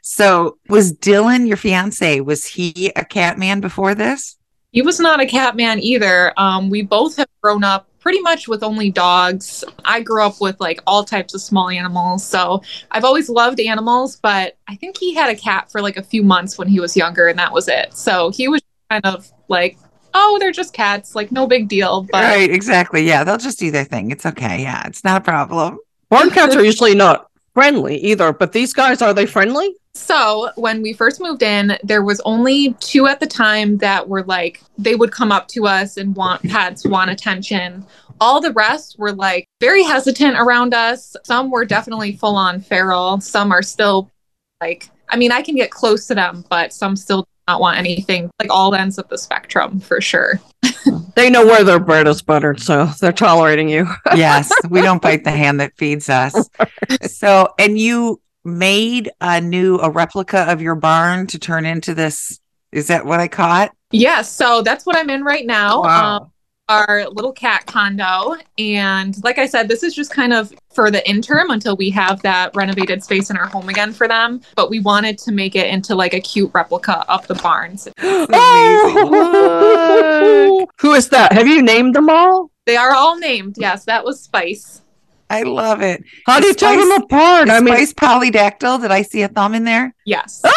So 0.09 0.57
was 0.69 0.93
Dylan 0.93 1.47
your 1.47 1.57
fiance? 1.57 2.21
Was 2.21 2.45
he 2.45 2.91
a 2.95 3.03
cat 3.03 3.37
man 3.37 3.59
before 3.59 3.93
this? 3.93 4.37
he 4.71 4.81
was 4.81 4.99
not 4.99 5.19
a 5.19 5.25
cat 5.25 5.55
man 5.55 5.79
either. 5.79 6.33
Um, 6.37 6.69
we 6.69 6.81
both 6.83 7.17
have 7.17 7.27
grown 7.41 7.63
up 7.63 7.87
pretty 7.99 8.21
much 8.21 8.47
with 8.47 8.61
only 8.61 8.91
dogs. 8.91 9.63
I 9.83 10.01
grew 10.01 10.23
up 10.23 10.39
with 10.39 10.59
like 10.59 10.81
all 10.85 11.03
types 11.03 11.33
of 11.33 11.41
small 11.41 11.69
animals. 11.69 12.23
So 12.23 12.61
I've 12.91 13.03
always 13.03 13.27
loved 13.27 13.59
animals, 13.59 14.17
but 14.17 14.55
I 14.67 14.75
think 14.75 14.97
he 14.97 15.15
had 15.15 15.29
a 15.29 15.35
cat 15.35 15.71
for 15.71 15.81
like 15.81 15.97
a 15.97 16.03
few 16.03 16.21
months 16.21 16.57
when 16.57 16.67
he 16.67 16.79
was 16.79 16.95
younger, 16.95 17.27
and 17.27 17.39
that 17.39 17.51
was 17.51 17.67
it. 17.67 17.93
So 17.95 18.29
he 18.29 18.47
was 18.47 18.61
kind 18.89 19.05
of 19.05 19.31
like, 19.47 19.77
oh, 20.13 20.37
they're 20.39 20.51
just 20.51 20.73
cats, 20.73 21.15
like 21.15 21.31
no 21.31 21.47
big 21.47 21.67
deal. 21.67 22.03
But 22.03 22.23
right, 22.23 22.51
exactly. 22.51 23.01
Yeah, 23.01 23.23
they'll 23.23 23.37
just 23.37 23.59
do 23.59 23.71
their 23.71 23.83
thing. 23.83 24.11
It's 24.11 24.25
okay. 24.25 24.61
Yeah, 24.61 24.85
it's 24.85 25.03
not 25.03 25.21
a 25.21 25.23
problem. 25.23 25.79
Barn 26.09 26.29
cats 26.29 26.55
are 26.55 26.63
usually 26.63 26.93
not 26.93 27.31
friendly 27.53 27.97
either, 27.97 28.31
but 28.31 28.51
these 28.51 28.73
guys, 28.73 29.01
are 29.01 29.13
they 29.13 29.25
friendly? 29.25 29.75
So 29.97 30.51
when 30.55 30.81
we 30.81 30.93
first 30.93 31.19
moved 31.19 31.41
in, 31.41 31.77
there 31.83 32.03
was 32.03 32.21
only 32.23 32.73
two 32.79 33.07
at 33.07 33.19
the 33.19 33.25
time 33.25 33.77
that 33.79 34.07
were 34.07 34.23
like 34.23 34.61
they 34.77 34.95
would 34.95 35.11
come 35.11 35.31
up 35.31 35.47
to 35.49 35.65
us 35.65 35.97
and 35.97 36.15
want 36.15 36.43
pets, 36.49 36.85
want 36.85 37.09
attention. 37.09 37.85
All 38.21 38.39
the 38.39 38.53
rest 38.53 38.97
were 38.99 39.11
like 39.11 39.45
very 39.59 39.83
hesitant 39.83 40.37
around 40.37 40.73
us. 40.73 41.15
Some 41.23 41.49
were 41.49 41.65
definitely 41.65 42.15
full 42.15 42.35
on 42.35 42.61
feral. 42.61 43.19
Some 43.19 43.51
are 43.51 43.63
still 43.63 44.09
like 44.61 44.89
I 45.09 45.17
mean, 45.17 45.31
I 45.31 45.41
can 45.41 45.55
get 45.55 45.71
close 45.71 46.05
to 46.07 46.15
them, 46.15 46.45
but 46.49 46.73
some 46.73 46.95
still 46.95 47.23
do 47.23 47.27
not 47.47 47.59
want 47.59 47.77
anything. 47.77 48.29
Like 48.39 48.51
all 48.51 48.75
ends 48.75 48.97
of 48.97 49.07
the 49.09 49.17
spectrum 49.17 49.79
for 49.79 49.99
sure. 49.99 50.39
They 51.15 51.31
know 51.31 51.47
where 51.47 51.63
their 51.63 51.79
bread 51.79 52.07
is 52.07 52.21
buttered, 52.21 52.59
so 52.59 52.91
they're 53.01 53.11
tolerating 53.11 53.69
you. 53.69 53.87
Yes, 54.15 54.51
we 54.69 54.81
don't 54.81 55.01
bite 55.01 55.23
the 55.23 55.31
hand 55.31 55.59
that 55.59 55.75
feeds 55.75 56.09
us. 56.09 56.47
So, 57.07 57.55
and 57.57 57.79
you 57.79 58.21
made 58.47 59.11
a 59.21 59.39
new 59.41 59.77
a 59.77 59.89
replica 59.89 60.49
of 60.51 60.61
your 60.61 60.75
barn 60.75 61.27
to 61.27 61.37
turn 61.37 61.65
into 61.65 61.93
this. 61.93 62.39
Is 62.71 62.87
that 62.87 63.05
what 63.05 63.19
I 63.19 63.27
caught? 63.27 63.75
Yes, 63.91 64.31
so 64.31 64.61
that's 64.61 64.85
what 64.85 64.95
I'm 64.95 65.09
in 65.09 65.23
right 65.23 65.45
now. 65.45 65.83
Um, 65.83 66.31
our 66.69 67.07
little 67.09 67.31
cat 67.31 67.65
condo. 67.65 68.35
And 68.57 69.15
like 69.23 69.37
I 69.37 69.45
said, 69.45 69.69
this 69.69 69.83
is 69.83 69.95
just 69.95 70.11
kind 70.11 70.33
of 70.33 70.53
for 70.73 70.91
the 70.91 71.07
interim 71.09 71.49
until 71.49 71.77
we 71.77 71.89
have 71.91 72.21
that 72.23 72.53
renovated 72.55 73.01
space 73.03 73.29
in 73.29 73.37
our 73.37 73.47
home 73.47 73.69
again 73.69 73.93
for 73.93 74.07
them. 74.07 74.41
But 74.55 74.69
we 74.69 74.79
wanted 74.81 75.17
to 75.19 75.31
make 75.31 75.55
it 75.55 75.67
into 75.67 75.95
like 75.95 76.13
a 76.13 76.19
cute 76.19 76.51
replica 76.53 77.09
of 77.09 77.25
the 77.27 77.35
barns. 77.35 77.87
Oh, 79.59 80.67
who 80.79 80.93
is 80.93 81.09
that? 81.09 81.31
Have 81.33 81.47
you 81.47 81.61
named 81.61 81.95
them 81.95 82.09
all? 82.09 82.51
They 82.65 82.75
are 82.75 82.93
all 82.93 83.17
named. 83.17 83.55
Yes, 83.57 83.85
that 83.85 84.03
was 84.03 84.19
Spice. 84.21 84.81
I 85.29 85.43
love 85.43 85.81
it. 85.81 86.03
How 86.25 86.39
do 86.39 86.47
you 86.47 86.53
tell 86.53 86.77
them 86.77 87.03
apart? 87.03 87.49
I 87.49 87.59
mean, 87.59 87.75
Spice 87.75 87.93
polydactyl. 87.93 88.81
Did 88.81 88.91
I 88.91 89.01
see 89.01 89.23
a 89.23 89.27
thumb 89.27 89.53
in 89.55 89.63
there? 89.63 89.93
Yes. 90.05 90.41
Ah! 90.45 90.51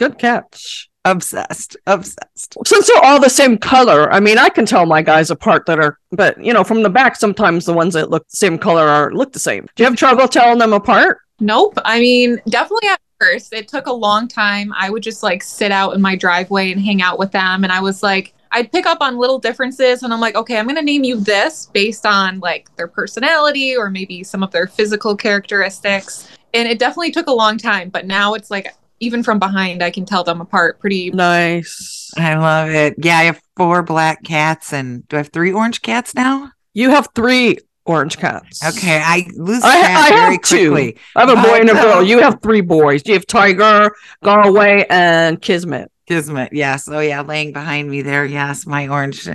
good 0.00 0.18
catch. 0.18 0.88
Obsessed. 1.04 1.76
Obsessed. 1.86 2.56
Since 2.66 2.88
they're 2.88 3.04
all 3.04 3.20
the 3.20 3.30
same 3.30 3.56
color, 3.58 4.12
I 4.12 4.18
mean, 4.18 4.38
I 4.38 4.48
can 4.48 4.66
tell 4.66 4.86
my 4.86 5.02
guys 5.02 5.30
apart 5.30 5.66
that 5.66 5.78
are, 5.78 5.98
but 6.10 6.42
you 6.42 6.52
know, 6.52 6.64
from 6.64 6.82
the 6.82 6.90
back, 6.90 7.16
sometimes 7.16 7.64
the 7.64 7.72
ones 7.72 7.94
that 7.94 8.10
look 8.10 8.26
the 8.28 8.36
same 8.36 8.58
color 8.58 8.86
are 8.86 9.12
look 9.12 9.32
the 9.32 9.38
same. 9.38 9.66
Do 9.76 9.82
you 9.82 9.88
have 9.88 9.96
trouble 9.96 10.26
telling 10.26 10.58
them 10.58 10.72
apart? 10.72 11.18
Nope. 11.38 11.78
I 11.84 12.00
mean, 12.00 12.40
definitely 12.48 12.88
at 12.88 13.00
first, 13.20 13.52
it 13.52 13.68
took 13.68 13.86
a 13.86 13.92
long 13.92 14.26
time. 14.26 14.72
I 14.76 14.90
would 14.90 15.02
just 15.02 15.22
like 15.22 15.42
sit 15.42 15.70
out 15.70 15.94
in 15.94 16.02
my 16.02 16.16
driveway 16.16 16.72
and 16.72 16.80
hang 16.80 17.00
out 17.02 17.18
with 17.18 17.32
them. 17.32 17.64
And 17.64 17.72
I 17.72 17.80
was 17.80 18.02
like, 18.02 18.34
I'd 18.52 18.72
pick 18.72 18.86
up 18.86 18.98
on 19.00 19.16
little 19.18 19.38
differences 19.38 20.02
and 20.02 20.12
I'm 20.12 20.20
like, 20.20 20.34
okay, 20.34 20.58
I'm 20.58 20.64
going 20.66 20.76
to 20.76 20.82
name 20.82 21.04
you 21.04 21.20
this 21.20 21.66
based 21.72 22.04
on 22.04 22.40
like 22.40 22.74
their 22.76 22.88
personality 22.88 23.76
or 23.76 23.90
maybe 23.90 24.24
some 24.24 24.42
of 24.42 24.50
their 24.50 24.66
physical 24.66 25.14
characteristics. 25.16 26.28
And 26.52 26.66
it 26.68 26.78
definitely 26.78 27.12
took 27.12 27.28
a 27.28 27.32
long 27.32 27.58
time. 27.58 27.90
But 27.90 28.06
now 28.06 28.34
it's 28.34 28.50
like, 28.50 28.74
even 28.98 29.22
from 29.22 29.38
behind, 29.38 29.82
I 29.82 29.90
can 29.90 30.04
tell 30.04 30.24
them 30.24 30.40
apart 30.40 30.78
pretty. 30.80 31.10
Nice. 31.10 32.10
I 32.18 32.34
love 32.36 32.70
it. 32.70 32.94
Yeah, 32.98 33.18
I 33.18 33.22
have 33.24 33.40
four 33.56 33.82
black 33.82 34.22
cats 34.24 34.72
and 34.72 35.06
do 35.08 35.16
I 35.16 35.20
have 35.20 35.28
three 35.28 35.52
orange 35.52 35.80
cats 35.82 36.14
now? 36.14 36.50
You 36.74 36.90
have 36.90 37.08
three 37.14 37.56
orange 37.86 38.18
cats. 38.18 38.62
Okay, 38.76 39.00
I 39.02 39.26
lose 39.36 39.62
I- 39.64 39.78
track 39.80 39.90
I 39.90 40.00
have 40.00 40.08
very 40.24 40.38
two. 40.38 40.70
quickly. 40.72 40.98
I 41.16 41.20
have 41.20 41.30
a 41.30 41.36
boy 41.40 41.54
I 41.54 41.58
and 41.60 41.70
a 41.70 41.72
girl. 41.72 41.84
know. 41.94 42.00
You 42.00 42.18
have 42.20 42.42
three 42.42 42.60
boys. 42.60 43.02
You 43.06 43.14
have 43.14 43.26
Tiger, 43.26 43.90
Galway, 44.22 44.86
and 44.90 45.40
Kismet. 45.40 45.90
Kismet, 46.10 46.52
yes. 46.52 46.88
Oh 46.88 46.98
yeah, 46.98 47.20
laying 47.20 47.52
behind 47.52 47.88
me 47.88 48.02
there. 48.02 48.24
Yes, 48.24 48.66
my 48.66 48.88
orange. 48.88 49.28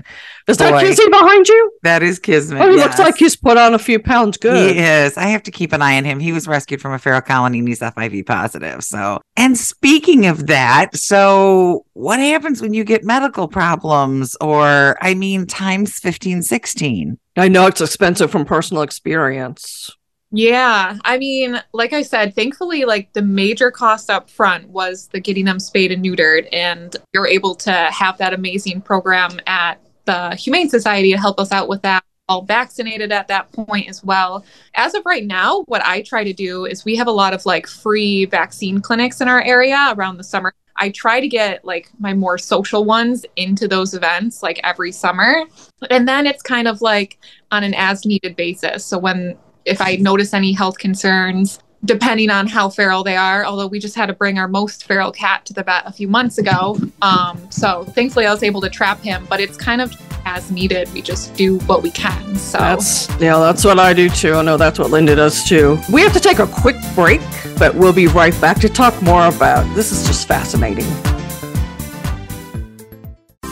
Is 0.48 0.58
that 0.58 0.82
Kizzy 0.82 1.10
behind 1.10 1.48
you? 1.48 1.72
That 1.84 2.04
is 2.04 2.20
Kismet. 2.20 2.62
Oh, 2.62 2.70
he 2.70 2.76
yes. 2.76 2.86
looks 2.86 3.00
like 3.00 3.16
he's 3.16 3.38
put 3.38 3.58
on 3.58 3.74
a 3.74 3.80
few 3.80 3.98
pounds. 3.98 4.36
Good. 4.36 4.76
He 4.76 4.82
is. 4.82 5.18
I 5.18 5.28
have 5.28 5.42
to 5.44 5.52
keep 5.52 5.72
an 5.72 5.82
eye 5.82 5.96
on 5.96 6.04
him. 6.04 6.20
He 6.20 6.34
was 6.34 6.50
rescued 6.50 6.82
from 6.82 6.92
a 6.92 7.00
feral 7.00 7.22
colony 7.22 7.60
and 7.60 7.68
he's 7.70 7.80
FIV 7.80 8.26
positive. 8.26 8.84
So, 8.84 9.22
and 9.38 9.58
speaking 9.58 10.26
of 10.26 10.48
that, 10.48 10.98
so 10.98 11.86
what 11.94 12.20
happens 12.20 12.62
when 12.62 12.74
you 12.74 12.84
get 12.84 13.06
medical 13.06 13.48
problems 13.48 14.36
or, 14.42 14.98
I 15.02 15.14
mean, 15.14 15.46
times 15.46 15.98
15, 16.00 16.42
16? 16.42 17.18
I 17.38 17.48
know 17.48 17.68
it's 17.68 17.80
expensive 17.80 18.32
from 18.32 18.44
personal 18.44 18.84
experience. 18.84 19.96
Yeah. 20.32 20.98
I 21.06 21.18
mean, 21.18 21.62
like 21.74 21.94
I 21.94 22.02
said, 22.02 22.36
thankfully, 22.36 22.84
like 22.84 23.14
the 23.14 23.22
major 23.22 23.72
cost 23.72 24.10
up 24.10 24.30
front 24.30 24.68
was 24.70 25.08
the 25.14 25.20
getting 25.20 25.46
them 25.46 25.60
spayed 25.60 25.92
and 25.92 26.04
neutered. 26.04 26.48
And 26.52 26.96
you're 27.14 27.28
able 27.28 27.56
to 27.56 27.72
have 27.72 28.18
that 28.18 28.34
amazing 28.34 28.82
program 28.82 29.40
at 29.48 29.80
the 30.06 30.36
Humane 30.36 30.70
Society 30.70 31.12
to 31.12 31.18
help 31.18 31.40
us 31.40 31.52
out 31.52 31.68
with 31.68 31.82
that. 31.84 32.04
All 32.28 32.42
vaccinated 32.42 33.12
at 33.12 33.28
that 33.28 33.52
point 33.52 33.88
as 33.88 34.04
well. 34.04 34.44
As 34.74 34.96
of 34.96 35.06
right 35.06 35.26
now, 35.26 35.62
what 35.68 35.86
I 35.86 36.02
try 36.02 36.24
to 36.24 36.34
do 36.34 36.66
is 36.66 36.84
we 36.84 36.96
have 36.96 37.08
a 37.08 37.12
lot 37.12 37.34
of 37.34 37.46
like 37.46 37.68
free 37.68 38.26
vaccine 38.26 38.82
clinics 38.82 39.22
in 39.22 39.28
our 39.28 39.44
area 39.44 39.94
around 39.96 40.18
the 40.18 40.24
summer. 40.24 40.52
I 40.76 40.90
try 40.90 41.20
to 41.22 41.28
get 41.28 41.64
like 41.64 41.90
my 42.00 42.14
more 42.14 42.40
social 42.40 42.84
ones 42.84 43.26
into 43.36 43.68
those 43.68 43.94
events 43.94 44.42
like 44.42 44.60
every 44.64 44.92
summer. 44.92 45.44
And 45.92 46.08
then 46.08 46.26
it's 46.26 46.42
kind 46.42 46.68
of 46.68 46.82
like 46.82 47.20
on 47.52 47.64
an 47.64 47.76
as 47.76 48.06
needed 48.06 48.36
basis. 48.36 48.84
So 48.84 48.98
when 48.98 49.38
if 49.66 49.82
I 49.82 49.96
notice 49.98 50.34
any 50.34 50.54
health 50.54 50.78
concerns, 50.78 51.60
depending 51.84 52.30
on 52.30 52.48
how 52.48 52.70
feral 52.70 53.04
they 53.04 53.16
are. 53.16 53.46
Although 53.46 53.68
we 53.68 53.80
just 53.80 53.96
had 53.96 54.08
to 54.08 54.14
bring 54.14 54.40
our 54.40 54.48
most 54.48 54.86
feral 54.86 55.12
cat 55.12 55.46
to 55.46 55.54
the 55.54 55.64
vet 55.64 55.84
a 55.86 55.92
few 55.92 56.08
months 56.08 56.38
ago. 56.38 56.78
Um, 57.02 57.40
so 57.52 57.84
thankfully 57.84 58.26
I 58.26 58.32
was 58.32 58.44
able 58.44 58.62
to 58.62 58.70
trap 58.70 59.00
him, 59.02 59.26
but 59.30 59.40
it's 59.40 59.58
kind 59.58 59.82
of 59.82 59.94
as 60.26 60.50
needed. 60.50 60.92
We 60.94 61.02
just 61.02 61.36
do 61.36 61.60
what 61.60 61.84
we 61.84 61.92
can. 61.92 62.36
So 62.38 62.58
That's 62.58 63.10
yeah, 63.20 63.38
that's 63.38 63.64
what 63.64 63.80
I 63.80 63.94
do 63.94 64.10
too. 64.10 64.34
I 64.34 64.42
know 64.42 64.58
that's 64.58 64.80
what 64.80 64.90
Linda 64.90 65.16
does 65.16 65.48
too. 65.48 65.80
We 65.92 66.02
have 66.02 66.14
to 66.14 66.20
take 66.20 66.40
a 66.40 66.48
quick 66.48 66.78
break, 66.96 67.22
but 67.58 67.76
we'll 67.76 67.94
be 67.94 68.08
right 68.08 68.40
back 68.42 68.60
to 68.62 68.70
talk 68.70 69.00
more 69.04 69.28
about 69.28 69.64
this 69.76 69.92
is 69.92 70.08
just 70.08 70.28
fascinating. 70.28 70.86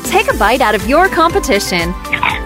Take 0.06 0.34
a 0.34 0.38
bite 0.38 0.62
out 0.62 0.76
of 0.76 0.88
your 0.88 1.08
competition. 1.10 1.94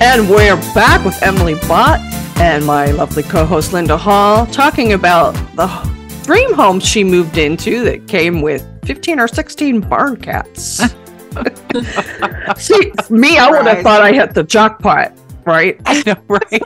And 0.00 0.30
we're 0.30 0.56
back 0.74 1.04
with 1.04 1.20
Emily 1.22 1.54
Bott 1.66 1.98
and 2.38 2.64
my 2.64 2.86
lovely 2.92 3.24
co-host 3.24 3.72
Linda 3.72 3.96
Hall 3.96 4.46
talking 4.46 4.92
about 4.92 5.32
the 5.56 5.66
dream 6.24 6.54
home 6.54 6.78
she 6.78 7.02
moved 7.02 7.36
into 7.36 7.82
that 7.84 8.06
came 8.06 8.40
with 8.40 8.64
15 8.86 9.18
or 9.18 9.26
16 9.26 9.80
barn 9.80 10.16
cats. 10.16 10.60
See, 12.58 12.92
me, 13.10 13.38
I 13.38 13.50
would 13.50 13.66
have 13.66 13.82
thought 13.82 14.00
I 14.02 14.12
hit 14.12 14.34
the 14.34 14.44
jackpot, 14.44 15.12
right? 15.44 15.80
I 15.84 16.02
know, 16.06 16.16
right? 16.28 16.62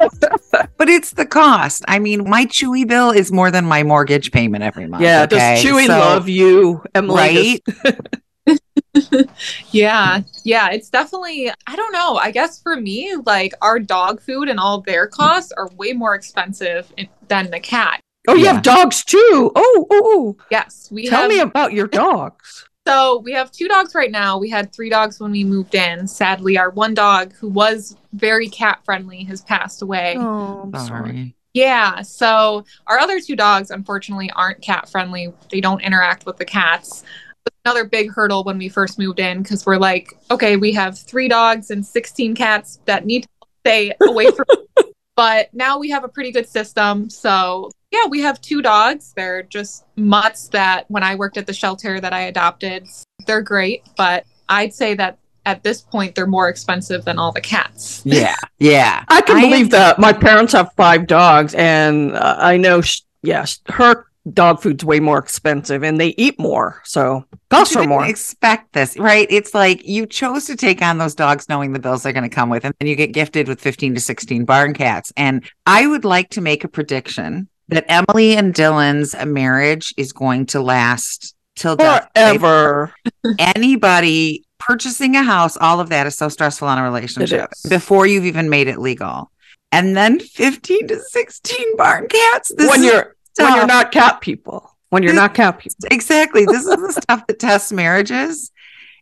but 0.77 0.89
it's 0.91 1.13
the 1.13 1.25
cost. 1.25 1.85
I 1.89 1.99
mean, 2.01 2.29
my 2.29 2.45
Chewy 2.45 2.87
bill 2.87 3.11
is 3.13 3.33
more 3.33 3.51
than 3.51 3.65
my 3.65 3.83
mortgage 3.83 4.31
payment 4.31 4.63
every 4.63 4.87
month. 4.87 5.03
Yeah, 5.03 5.23
okay? 5.23 5.57
does 5.57 5.65
Chewy 5.65 5.87
So- 5.87 5.99
love 5.99 6.29
you, 6.29 6.85
Emily? 6.95 7.63
Right? 7.85 7.95
yeah, 9.71 10.23
yeah, 10.45 10.71
it's 10.71 10.91
definitely, 10.91 11.51
I 11.67 11.77
don't 11.77 11.93
know. 11.93 12.17
I 12.17 12.31
guess 12.31 12.61
for 12.61 12.77
me, 12.77 13.15
like 13.27 13.53
our 13.63 13.79
dog 13.79 14.21
food 14.21 14.49
and 14.49 14.59
all 14.61 14.81
their 14.81 15.07
costs 15.07 15.53
are 15.53 15.69
way 15.77 15.93
more 15.93 16.15
expensive 16.15 16.93
than 17.29 17.51
the 17.51 17.61
cat. 17.61 18.01
Oh, 18.29 18.35
you 18.35 18.45
Yeah. 18.45 18.55
have 18.55 18.63
dogs 18.63 19.05
too. 19.05 19.51
Oh, 19.55 19.87
oh, 19.91 20.03
oh. 20.05 20.37
Yes, 20.51 20.89
we 20.93 21.09
Tell 21.09 21.23
have. 21.23 21.31
me 21.31 21.41
about 21.41 21.73
your 21.73 21.87
dogs. 21.89 22.69
So 22.87 23.21
we 23.25 23.33
have 23.33 23.51
two 23.53 23.69
dogs 23.69 23.95
right 23.95 24.11
now. 24.11 24.39
We 24.39 24.51
had 24.51 24.73
three 24.73 24.91
dogs 24.91 25.21
when 25.21 25.31
we 25.31 25.45
moved 25.45 25.75
in. 25.75 26.07
Sadly, 26.07 26.59
our 26.59 26.71
one 26.71 26.95
dog, 26.95 27.33
who 27.35 27.49
was 27.49 27.97
very 28.13 28.49
cat 28.49 28.81
friendly, 28.85 29.23
has 29.25 29.43
passed 29.43 29.83
away. 29.83 30.17
Oh, 30.19 30.63
I'm 30.75 30.87
Sorry. 30.87 31.35
Yeah. 31.55 32.03
So 32.03 32.65
our 32.89 32.99
other 32.99 33.21
two 33.21 33.37
dogs, 33.37 33.71
unfortunately, 33.71 34.31
aren't 34.35 34.63
cat 34.63 34.89
friendly. 34.89 35.33
They 35.51 35.61
don't 35.61 35.81
interact 35.81 36.27
with 36.27 36.39
the 36.39 36.45
cats. 36.45 37.05
It 37.47 37.53
was 37.53 37.73
Another 37.73 37.89
big 37.89 38.11
hurdle 38.13 38.45
when 38.45 38.59
we 38.59 38.69
first 38.69 38.99
moved 38.99 39.21
in 39.21 39.43
because 39.43 39.65
we're 39.67 39.79
like, 39.79 40.13
okay, 40.31 40.57
we 40.57 40.73
have 40.73 40.99
three 40.99 41.29
dogs 41.29 41.71
and 41.71 41.85
16 41.85 42.35
cats 42.35 42.81
that 42.87 43.05
need 43.07 43.23
to 43.23 43.29
stay 43.61 43.93
away 44.01 44.31
from. 44.31 44.47
but 45.17 45.53
now 45.55 45.79
we 45.79 45.91
have 45.91 46.05
a 46.05 46.09
pretty 46.09 46.33
good 46.33 46.49
system. 46.49 47.09
So 47.11 47.71
yeah, 47.91 48.07
we 48.09 48.21
have 48.21 48.41
two 48.41 48.63
dogs. 48.63 49.13
They're 49.15 49.43
just 49.43 49.85
mutts 49.97 50.49
that 50.49 50.87
when 50.89 51.03
I 51.03 51.15
worked 51.15 51.37
at 51.37 51.47
the 51.47 51.53
shelter 51.53 52.01
that 52.01 52.13
I 52.13 52.23
adopted, 52.23 52.87
they're 53.27 53.43
great. 53.43 53.83
But 53.97 54.25
I'd 54.49 54.73
say 54.75 54.95
that 54.95 55.19
at 55.45 55.63
this 55.63 55.81
point, 55.81 56.15
they're 56.15 56.27
more 56.27 56.49
expensive 56.49 57.05
than 57.05 57.19
all 57.19 57.33
the 57.33 57.41
cats. 57.41 58.03
Yeah. 58.05 58.37
Yeah. 58.59 59.05
I 59.09 59.21
can 59.21 59.37
I 59.37 59.41
believe 59.43 59.67
am- 59.67 59.71
that. 59.71 59.99
My 59.99 60.13
parents 60.13 60.53
have 60.53 60.73
five 60.75 61.07
dogs, 61.07 61.55
and 61.55 62.13
uh, 62.15 62.37
I 62.39 62.57
know, 62.57 62.81
sh- 62.81 63.01
yes, 63.23 63.61
her 63.69 64.07
dog 64.31 64.61
food's 64.61 64.85
way 64.85 65.01
more 65.01 65.19
expensive 65.19 65.83
and 65.83 66.01
they 66.01 66.15
eat 66.17 66.39
more. 66.39 66.81
So 66.85 67.25
costs 67.51 67.75
are 67.77 67.87
more. 67.87 68.07
expect 68.07 68.73
this, 68.73 68.97
right? 68.99 69.27
It's 69.31 69.55
like 69.55 69.87
you 69.87 70.07
chose 70.07 70.47
to 70.47 70.57
take 70.57 70.83
on 70.83 70.99
those 70.99 71.15
dogs 71.15 71.49
knowing 71.49 71.73
the 71.73 71.79
bills 71.79 72.03
they're 72.03 72.13
going 72.13 72.29
to 72.29 72.35
come 72.35 72.49
with, 72.49 72.65
and 72.65 72.75
then 72.79 72.89
you 72.89 72.97
get 72.97 73.13
gifted 73.13 73.49
with 73.49 73.61
15 73.61 73.95
to 73.95 74.01
16 74.01 74.45
barn 74.45 74.75
cats. 74.75 75.13
And 75.17 75.45
I 75.67 75.87
would 75.87 76.05
like 76.05 76.31
to 76.31 76.41
make 76.41 76.65
a 76.65 76.69
prediction 76.69 77.49
that 77.69 77.85
Emily 77.89 78.37
and 78.37 78.55
Dylan's 78.55 79.15
marriage 79.27 79.95
is 79.97 80.13
going 80.13 80.47
to 80.47 80.61
last 80.61 81.35
till. 81.57 81.77
Forever. 81.77 82.95
Anybody 83.39 84.45
purchasing 84.59 85.17
a 85.17 85.23
house, 85.23 85.57
all 85.57 85.81
of 85.81 85.89
that 85.89 86.07
is 86.07 86.17
so 86.17 86.29
stressful 86.29 86.69
on 86.69 86.79
a 86.79 86.83
relationship 86.85 87.51
before 87.69 88.07
you've 88.07 88.27
even 88.27 88.49
made 88.49 88.69
it 88.69 88.79
legal. 88.79 89.31
And 89.73 89.97
then 89.97 90.21
15 90.21 90.89
to 90.89 91.01
16 91.01 91.77
barn 91.77 92.07
cats. 92.07 92.53
This 92.55 92.69
when 92.69 92.85
is 92.85 93.05
you're 93.39 93.49
when 93.49 93.57
you're 93.57 93.67
not 93.67 93.93
cat 93.93 94.21
people. 94.21 94.69
When 94.91 95.03
you're 95.03 95.13
This- 95.13 95.17
not 95.21 95.35
cat 95.35 95.59
people. 95.59 95.89
Exactly. 95.91 96.45
This 96.45 96.67
is 96.67 96.77
the 96.77 96.93
stuff 97.03 97.27
that 97.27 97.39
tests 97.39 97.73
marriages. 97.73 98.51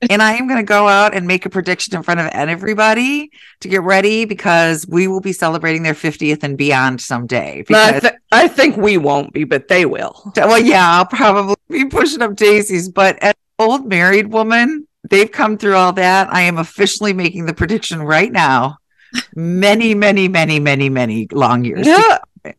And 0.08 0.22
I 0.22 0.32
am 0.36 0.48
going 0.48 0.58
to 0.58 0.64
go 0.66 0.88
out 0.88 1.14
and 1.14 1.26
make 1.26 1.44
a 1.44 1.50
prediction 1.50 1.94
in 1.94 2.02
front 2.02 2.20
of 2.20 2.28
everybody 2.32 3.30
to 3.60 3.68
get 3.68 3.82
ready 3.82 4.24
because 4.24 4.86
we 4.88 5.06
will 5.08 5.20
be 5.20 5.32
celebrating 5.34 5.82
their 5.82 5.92
50th 5.92 6.42
and 6.42 6.56
beyond 6.56 7.02
someday. 7.02 7.64
No, 7.68 7.78
I, 7.78 8.00
th- 8.00 8.14
I 8.32 8.48
think 8.48 8.78
we 8.78 8.96
won't 8.96 9.34
be, 9.34 9.44
but 9.44 9.68
they 9.68 9.84
will. 9.84 10.32
well, 10.36 10.58
yeah, 10.58 10.88
I'll 10.90 11.04
probably 11.04 11.56
be 11.68 11.84
pushing 11.84 12.22
up 12.22 12.34
daisies, 12.34 12.88
but 12.88 13.18
as 13.22 13.34
an 13.58 13.66
old 13.66 13.88
married 13.90 14.28
woman, 14.28 14.86
they've 15.10 15.30
come 15.30 15.58
through 15.58 15.74
all 15.74 15.92
that. 15.92 16.32
I 16.32 16.42
am 16.42 16.56
officially 16.56 17.12
making 17.12 17.44
the 17.44 17.52
prediction 17.52 18.00
right 18.02 18.32
now. 18.32 18.78
Many, 19.34 19.94
many, 19.94 20.28
many, 20.28 20.60
many, 20.60 20.88
many 20.88 21.26
long 21.30 21.62
years. 21.64 21.86
Yeah. 21.86 22.18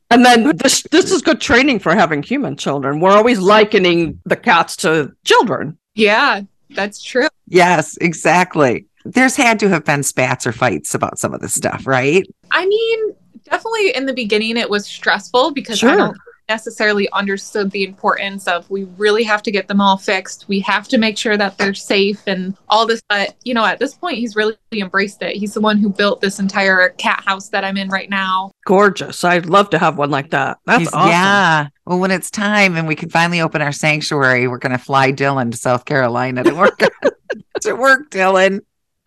And 0.09 0.25
then 0.25 0.55
this 0.57 0.83
this 0.91 1.11
is 1.11 1.21
good 1.21 1.41
training 1.41 1.79
for 1.79 1.95
having 1.95 2.21
human 2.23 2.55
children. 2.55 2.99
We're 2.99 3.11
always 3.15 3.39
likening 3.39 4.19
the 4.25 4.35
cats 4.35 4.75
to 4.77 5.11
children. 5.25 5.77
Yeah, 5.95 6.41
that's 6.71 7.01
true. 7.01 7.27
Yes, 7.47 7.97
exactly. 7.97 8.85
There's 9.05 9.35
had 9.35 9.59
to 9.61 9.69
have 9.69 9.83
been 9.83 10.03
spats 10.03 10.45
or 10.45 10.51
fights 10.51 10.93
about 10.93 11.17
some 11.17 11.33
of 11.33 11.41
this 11.41 11.53
stuff, 11.55 11.87
right? 11.87 12.25
I 12.51 12.65
mean, 12.65 13.15
definitely 13.45 13.95
in 13.95 14.05
the 14.05 14.13
beginning 14.13 14.57
it 14.57 14.69
was 14.69 14.85
stressful 14.85 15.51
because 15.51 15.83
I 15.83 15.87
Sure. 15.87 15.97
don't 15.97 16.17
necessarily 16.51 17.07
understood 17.13 17.71
the 17.71 17.85
importance 17.85 18.45
of 18.45 18.69
we 18.69 18.83
really 18.97 19.23
have 19.23 19.41
to 19.43 19.51
get 19.51 19.69
them 19.69 19.79
all 19.79 19.95
fixed. 19.95 20.45
We 20.49 20.59
have 20.61 20.85
to 20.89 20.97
make 20.97 21.17
sure 21.17 21.37
that 21.37 21.57
they're 21.57 21.73
safe 21.73 22.21
and 22.27 22.57
all 22.67 22.85
this. 22.85 23.01
But, 23.07 23.35
you 23.45 23.53
know, 23.53 23.65
at 23.65 23.79
this 23.79 23.93
point, 23.93 24.17
he's 24.17 24.35
really 24.35 24.57
embraced 24.73 25.21
it. 25.21 25.37
He's 25.37 25.53
the 25.53 25.61
one 25.61 25.77
who 25.77 25.89
built 25.89 26.19
this 26.19 26.39
entire 26.39 26.89
cat 26.89 27.23
house 27.25 27.47
that 27.49 27.63
I'm 27.63 27.77
in 27.77 27.87
right 27.87 28.09
now. 28.09 28.51
Gorgeous. 28.65 29.23
I'd 29.23 29.45
love 29.45 29.69
to 29.69 29.79
have 29.79 29.97
one 29.97 30.11
like 30.11 30.31
that. 30.31 30.57
That's 30.65 30.79
He's- 30.79 30.93
awesome. 30.93 31.09
Yeah. 31.09 31.67
Well, 31.85 31.99
when 31.99 32.11
it's 32.11 32.29
time 32.29 32.75
and 32.75 32.87
we 32.87 32.95
can 32.95 33.09
finally 33.09 33.39
open 33.41 33.61
our 33.61 33.71
sanctuary, 33.71 34.47
we're 34.47 34.57
going 34.57 34.71
to 34.73 34.77
fly 34.77 35.11
Dylan 35.13 35.51
to 35.51 35.57
South 35.57 35.85
Carolina 35.85 36.43
to 36.43 36.53
work. 36.53 36.79
to 37.61 37.73
work, 37.73 38.11
Dylan. 38.11 38.59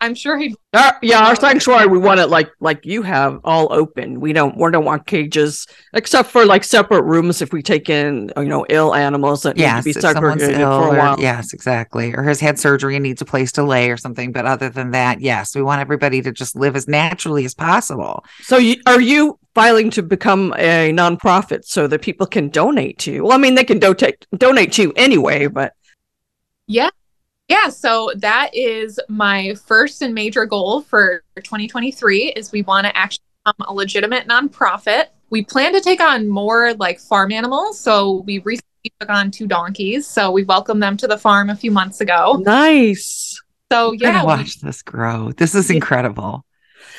I'm 0.05 0.15
sure 0.15 0.37
he 0.37 0.55
Our- 0.73 0.97
yeah, 1.01 1.25
our 1.27 1.35
sanctuary 1.35 1.87
we 1.87 1.97
want 1.97 2.19
it 2.19 2.27
like 2.27 2.49
like 2.59 2.85
you 2.85 3.01
have 3.01 3.39
all 3.43 3.67
open. 3.73 4.19
We 4.19 4.33
don't 4.33 4.55
we 4.57 4.71
don't 4.71 4.85
want 4.85 5.07
cages 5.07 5.65
except 5.93 6.29
for 6.29 6.45
like 6.45 6.63
separate 6.63 7.01
rooms 7.03 7.41
if 7.41 7.51
we 7.51 7.61
take 7.61 7.89
in 7.89 8.31
you 8.37 8.45
know 8.45 8.65
ill 8.69 8.93
animals 8.93 9.43
that 9.43 9.57
Yes, 9.57 9.85
need 9.85 9.95
if 9.97 10.01
to 10.01 10.07
be 10.07 10.13
someone's 10.13 10.41
segregated 10.41 10.61
ill 10.61 10.81
for 10.81 10.87
a 10.89 10.91
or- 10.93 10.97
while. 10.97 11.19
yes, 11.19 11.53
exactly. 11.53 12.13
Or 12.13 12.23
has 12.23 12.39
had 12.39 12.57
surgery 12.59 12.95
and 12.95 13.03
needs 13.03 13.21
a 13.21 13.25
place 13.25 13.51
to 13.53 13.63
lay 13.63 13.89
or 13.89 13.97
something. 13.97 14.31
But 14.31 14.45
other 14.45 14.69
than 14.69 14.91
that, 14.91 15.21
yes, 15.21 15.55
we 15.55 15.61
want 15.63 15.81
everybody 15.81 16.21
to 16.21 16.31
just 16.31 16.55
live 16.55 16.75
as 16.75 16.87
naturally 16.87 17.43
as 17.45 17.53
possible. 17.53 18.23
So 18.43 18.57
you, 18.57 18.75
are 18.85 19.01
you 19.01 19.39
filing 19.55 19.89
to 19.91 20.03
become 20.03 20.53
a 20.57 20.91
nonprofit 20.93 21.65
so 21.65 21.87
that 21.87 22.01
people 22.01 22.27
can 22.27 22.49
donate 22.49 22.99
to 22.99 23.11
you? 23.11 23.23
Well, 23.23 23.33
I 23.33 23.37
mean 23.37 23.55
they 23.55 23.63
can 23.63 23.79
donate 23.79 24.25
donate 24.37 24.71
to 24.73 24.81
you 24.83 24.93
anyway, 24.95 25.47
but 25.47 25.73
Yeah. 26.67 26.89
Yeah, 27.47 27.69
so 27.69 28.11
that 28.17 28.49
is 28.53 28.99
my 29.07 29.53
first 29.65 30.01
and 30.01 30.13
major 30.13 30.45
goal 30.45 30.81
for 30.81 31.21
2023 31.35 32.33
is 32.35 32.51
we 32.51 32.63
want 32.63 32.85
to 32.87 32.97
actually 32.97 33.23
become 33.45 33.67
a 33.69 33.73
legitimate 33.73 34.27
nonprofit. 34.27 35.05
We 35.29 35.43
plan 35.43 35.73
to 35.73 35.81
take 35.81 36.01
on 36.01 36.27
more 36.27 36.73
like 36.75 36.99
farm 36.99 37.31
animals. 37.31 37.79
So 37.79 38.23
we 38.25 38.39
recently 38.39 38.91
took 38.99 39.09
on 39.09 39.29
two 39.31 39.45
donkeys. 39.47 40.07
So 40.07 40.31
we 40.31 40.43
welcomed 40.43 40.81
them 40.81 40.97
to 40.97 41.07
the 41.07 41.17
farm 41.17 41.49
a 41.49 41.55
few 41.55 41.71
months 41.71 42.01
ago. 42.01 42.41
nice. 42.43 43.39
So 43.71 43.93
yeah, 43.93 44.21
we- 44.21 44.27
watch 44.27 44.59
this 44.61 44.83
grow. 44.83 45.31
This 45.31 45.55
is 45.55 45.69
incredible. 45.71 46.45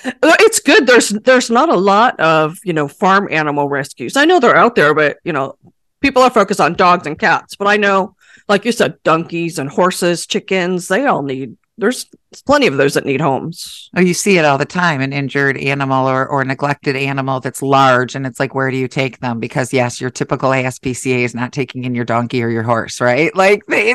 Uh, 0.04 0.12
It's 0.40 0.58
good. 0.58 0.86
There's 0.86 1.10
there's 1.10 1.48
not 1.48 1.68
a 1.68 1.76
lot 1.76 2.18
of 2.18 2.58
you 2.64 2.72
know 2.72 2.88
farm 2.88 3.28
animal 3.30 3.68
rescues. 3.68 4.16
I 4.16 4.24
know 4.24 4.40
they're 4.40 4.56
out 4.56 4.74
there, 4.74 4.92
but 4.92 5.18
you 5.24 5.32
know 5.32 5.56
people 6.00 6.22
are 6.22 6.30
focused 6.30 6.60
on 6.60 6.74
dogs 6.74 7.06
and 7.06 7.16
cats. 7.18 7.54
But 7.54 7.68
I 7.68 7.76
know, 7.76 8.15
like 8.48 8.64
you 8.64 8.72
said, 8.72 9.02
donkeys 9.02 9.58
and 9.58 9.68
horses, 9.68 10.26
chickens. 10.26 10.88
They 10.88 11.06
all 11.06 11.22
need. 11.22 11.56
There's 11.78 12.06
plenty 12.46 12.66
of 12.66 12.78
those 12.78 12.94
that 12.94 13.04
need 13.04 13.20
homes. 13.20 13.90
Oh, 13.94 14.00
you 14.00 14.14
see 14.14 14.38
it 14.38 14.46
all 14.46 14.56
the 14.56 14.64
time 14.64 15.02
an 15.02 15.12
injured 15.12 15.58
animal 15.58 16.08
or, 16.08 16.26
or 16.26 16.42
neglected 16.42 16.96
animal 16.96 17.40
that's 17.40 17.60
large. 17.60 18.14
And 18.14 18.26
it's 18.26 18.40
like, 18.40 18.54
where 18.54 18.70
do 18.70 18.78
you 18.78 18.88
take 18.88 19.20
them? 19.20 19.40
Because, 19.40 19.74
yes, 19.74 20.00
your 20.00 20.08
typical 20.08 20.50
ASPCA 20.50 21.18
is 21.18 21.34
not 21.34 21.52
taking 21.52 21.84
in 21.84 21.94
your 21.94 22.06
donkey 22.06 22.42
or 22.42 22.48
your 22.48 22.62
horse, 22.62 23.00
right? 23.00 23.30
Like, 23.36 23.66
they, 23.66 23.94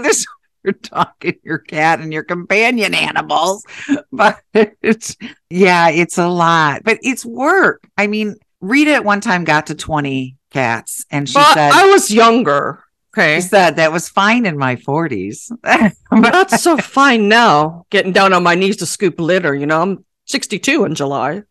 your 0.63 0.73
dog 0.73 1.07
and 1.21 1.37
your 1.43 1.57
cat 1.57 1.99
and 1.99 2.13
your 2.13 2.23
companion 2.23 2.93
animals. 2.93 3.65
But 4.11 4.41
it's, 4.53 5.15
yeah, 5.49 5.89
it's 5.89 6.17
a 6.17 6.27
lot, 6.27 6.83
but 6.83 6.99
it's 7.01 7.25
work. 7.25 7.81
I 7.97 8.07
mean, 8.07 8.35
Rita 8.59 8.93
at 8.93 9.05
one 9.05 9.21
time 9.21 9.43
got 9.43 9.67
to 9.67 9.75
20 9.75 10.35
cats 10.51 11.05
and 11.09 11.27
she 11.27 11.35
But 11.35 11.53
said, 11.53 11.71
I 11.71 11.87
was 11.87 12.11
younger. 12.11 12.83
Okay, 13.13 13.35
she 13.35 13.41
said 13.41 13.75
that 13.75 13.91
was 13.91 14.07
fine 14.07 14.45
in 14.45 14.57
my 14.57 14.75
40s. 14.77 15.51
not 16.11 16.49
so 16.51 16.77
fine 16.97 17.27
now. 17.27 17.85
Getting 17.89 18.13
down 18.13 18.31
on 18.33 18.43
my 18.43 18.55
knees 18.55 18.77
to 18.77 18.85
scoop 18.85 19.19
litter. 19.19 19.53
You 19.53 19.65
know, 19.65 19.81
I'm 19.81 20.05
62 20.27 20.85
in 20.85 20.95
July. 20.95 21.43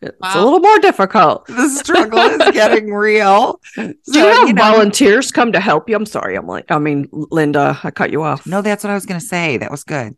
It's 0.00 0.14
a 0.22 0.44
little 0.44 0.60
more 0.60 0.78
difficult. 0.78 1.46
the 1.48 1.68
struggle 1.68 2.20
is 2.20 2.38
getting 2.52 2.92
real. 2.92 3.58
So, 3.74 3.82
Do 4.12 4.18
you 4.20 4.26
have 4.26 4.46
you 4.48 4.54
know- 4.54 4.62
volunteers 4.70 5.32
come 5.32 5.50
to 5.52 5.58
help 5.60 5.88
you? 5.88 5.96
I'm 5.96 6.06
sorry. 6.06 6.36
I'm 6.36 6.46
like, 6.46 6.70
I 6.70 6.78
mean, 6.78 7.08
Linda, 7.10 7.80
I 7.82 7.90
cut 7.90 8.12
you 8.12 8.22
off. 8.22 8.46
No, 8.46 8.62
that's 8.62 8.84
what 8.84 8.90
I 8.90 8.94
was 8.94 9.06
going 9.06 9.18
to 9.18 9.26
say. 9.26 9.56
That 9.56 9.72
was 9.72 9.82
good. 9.82 10.14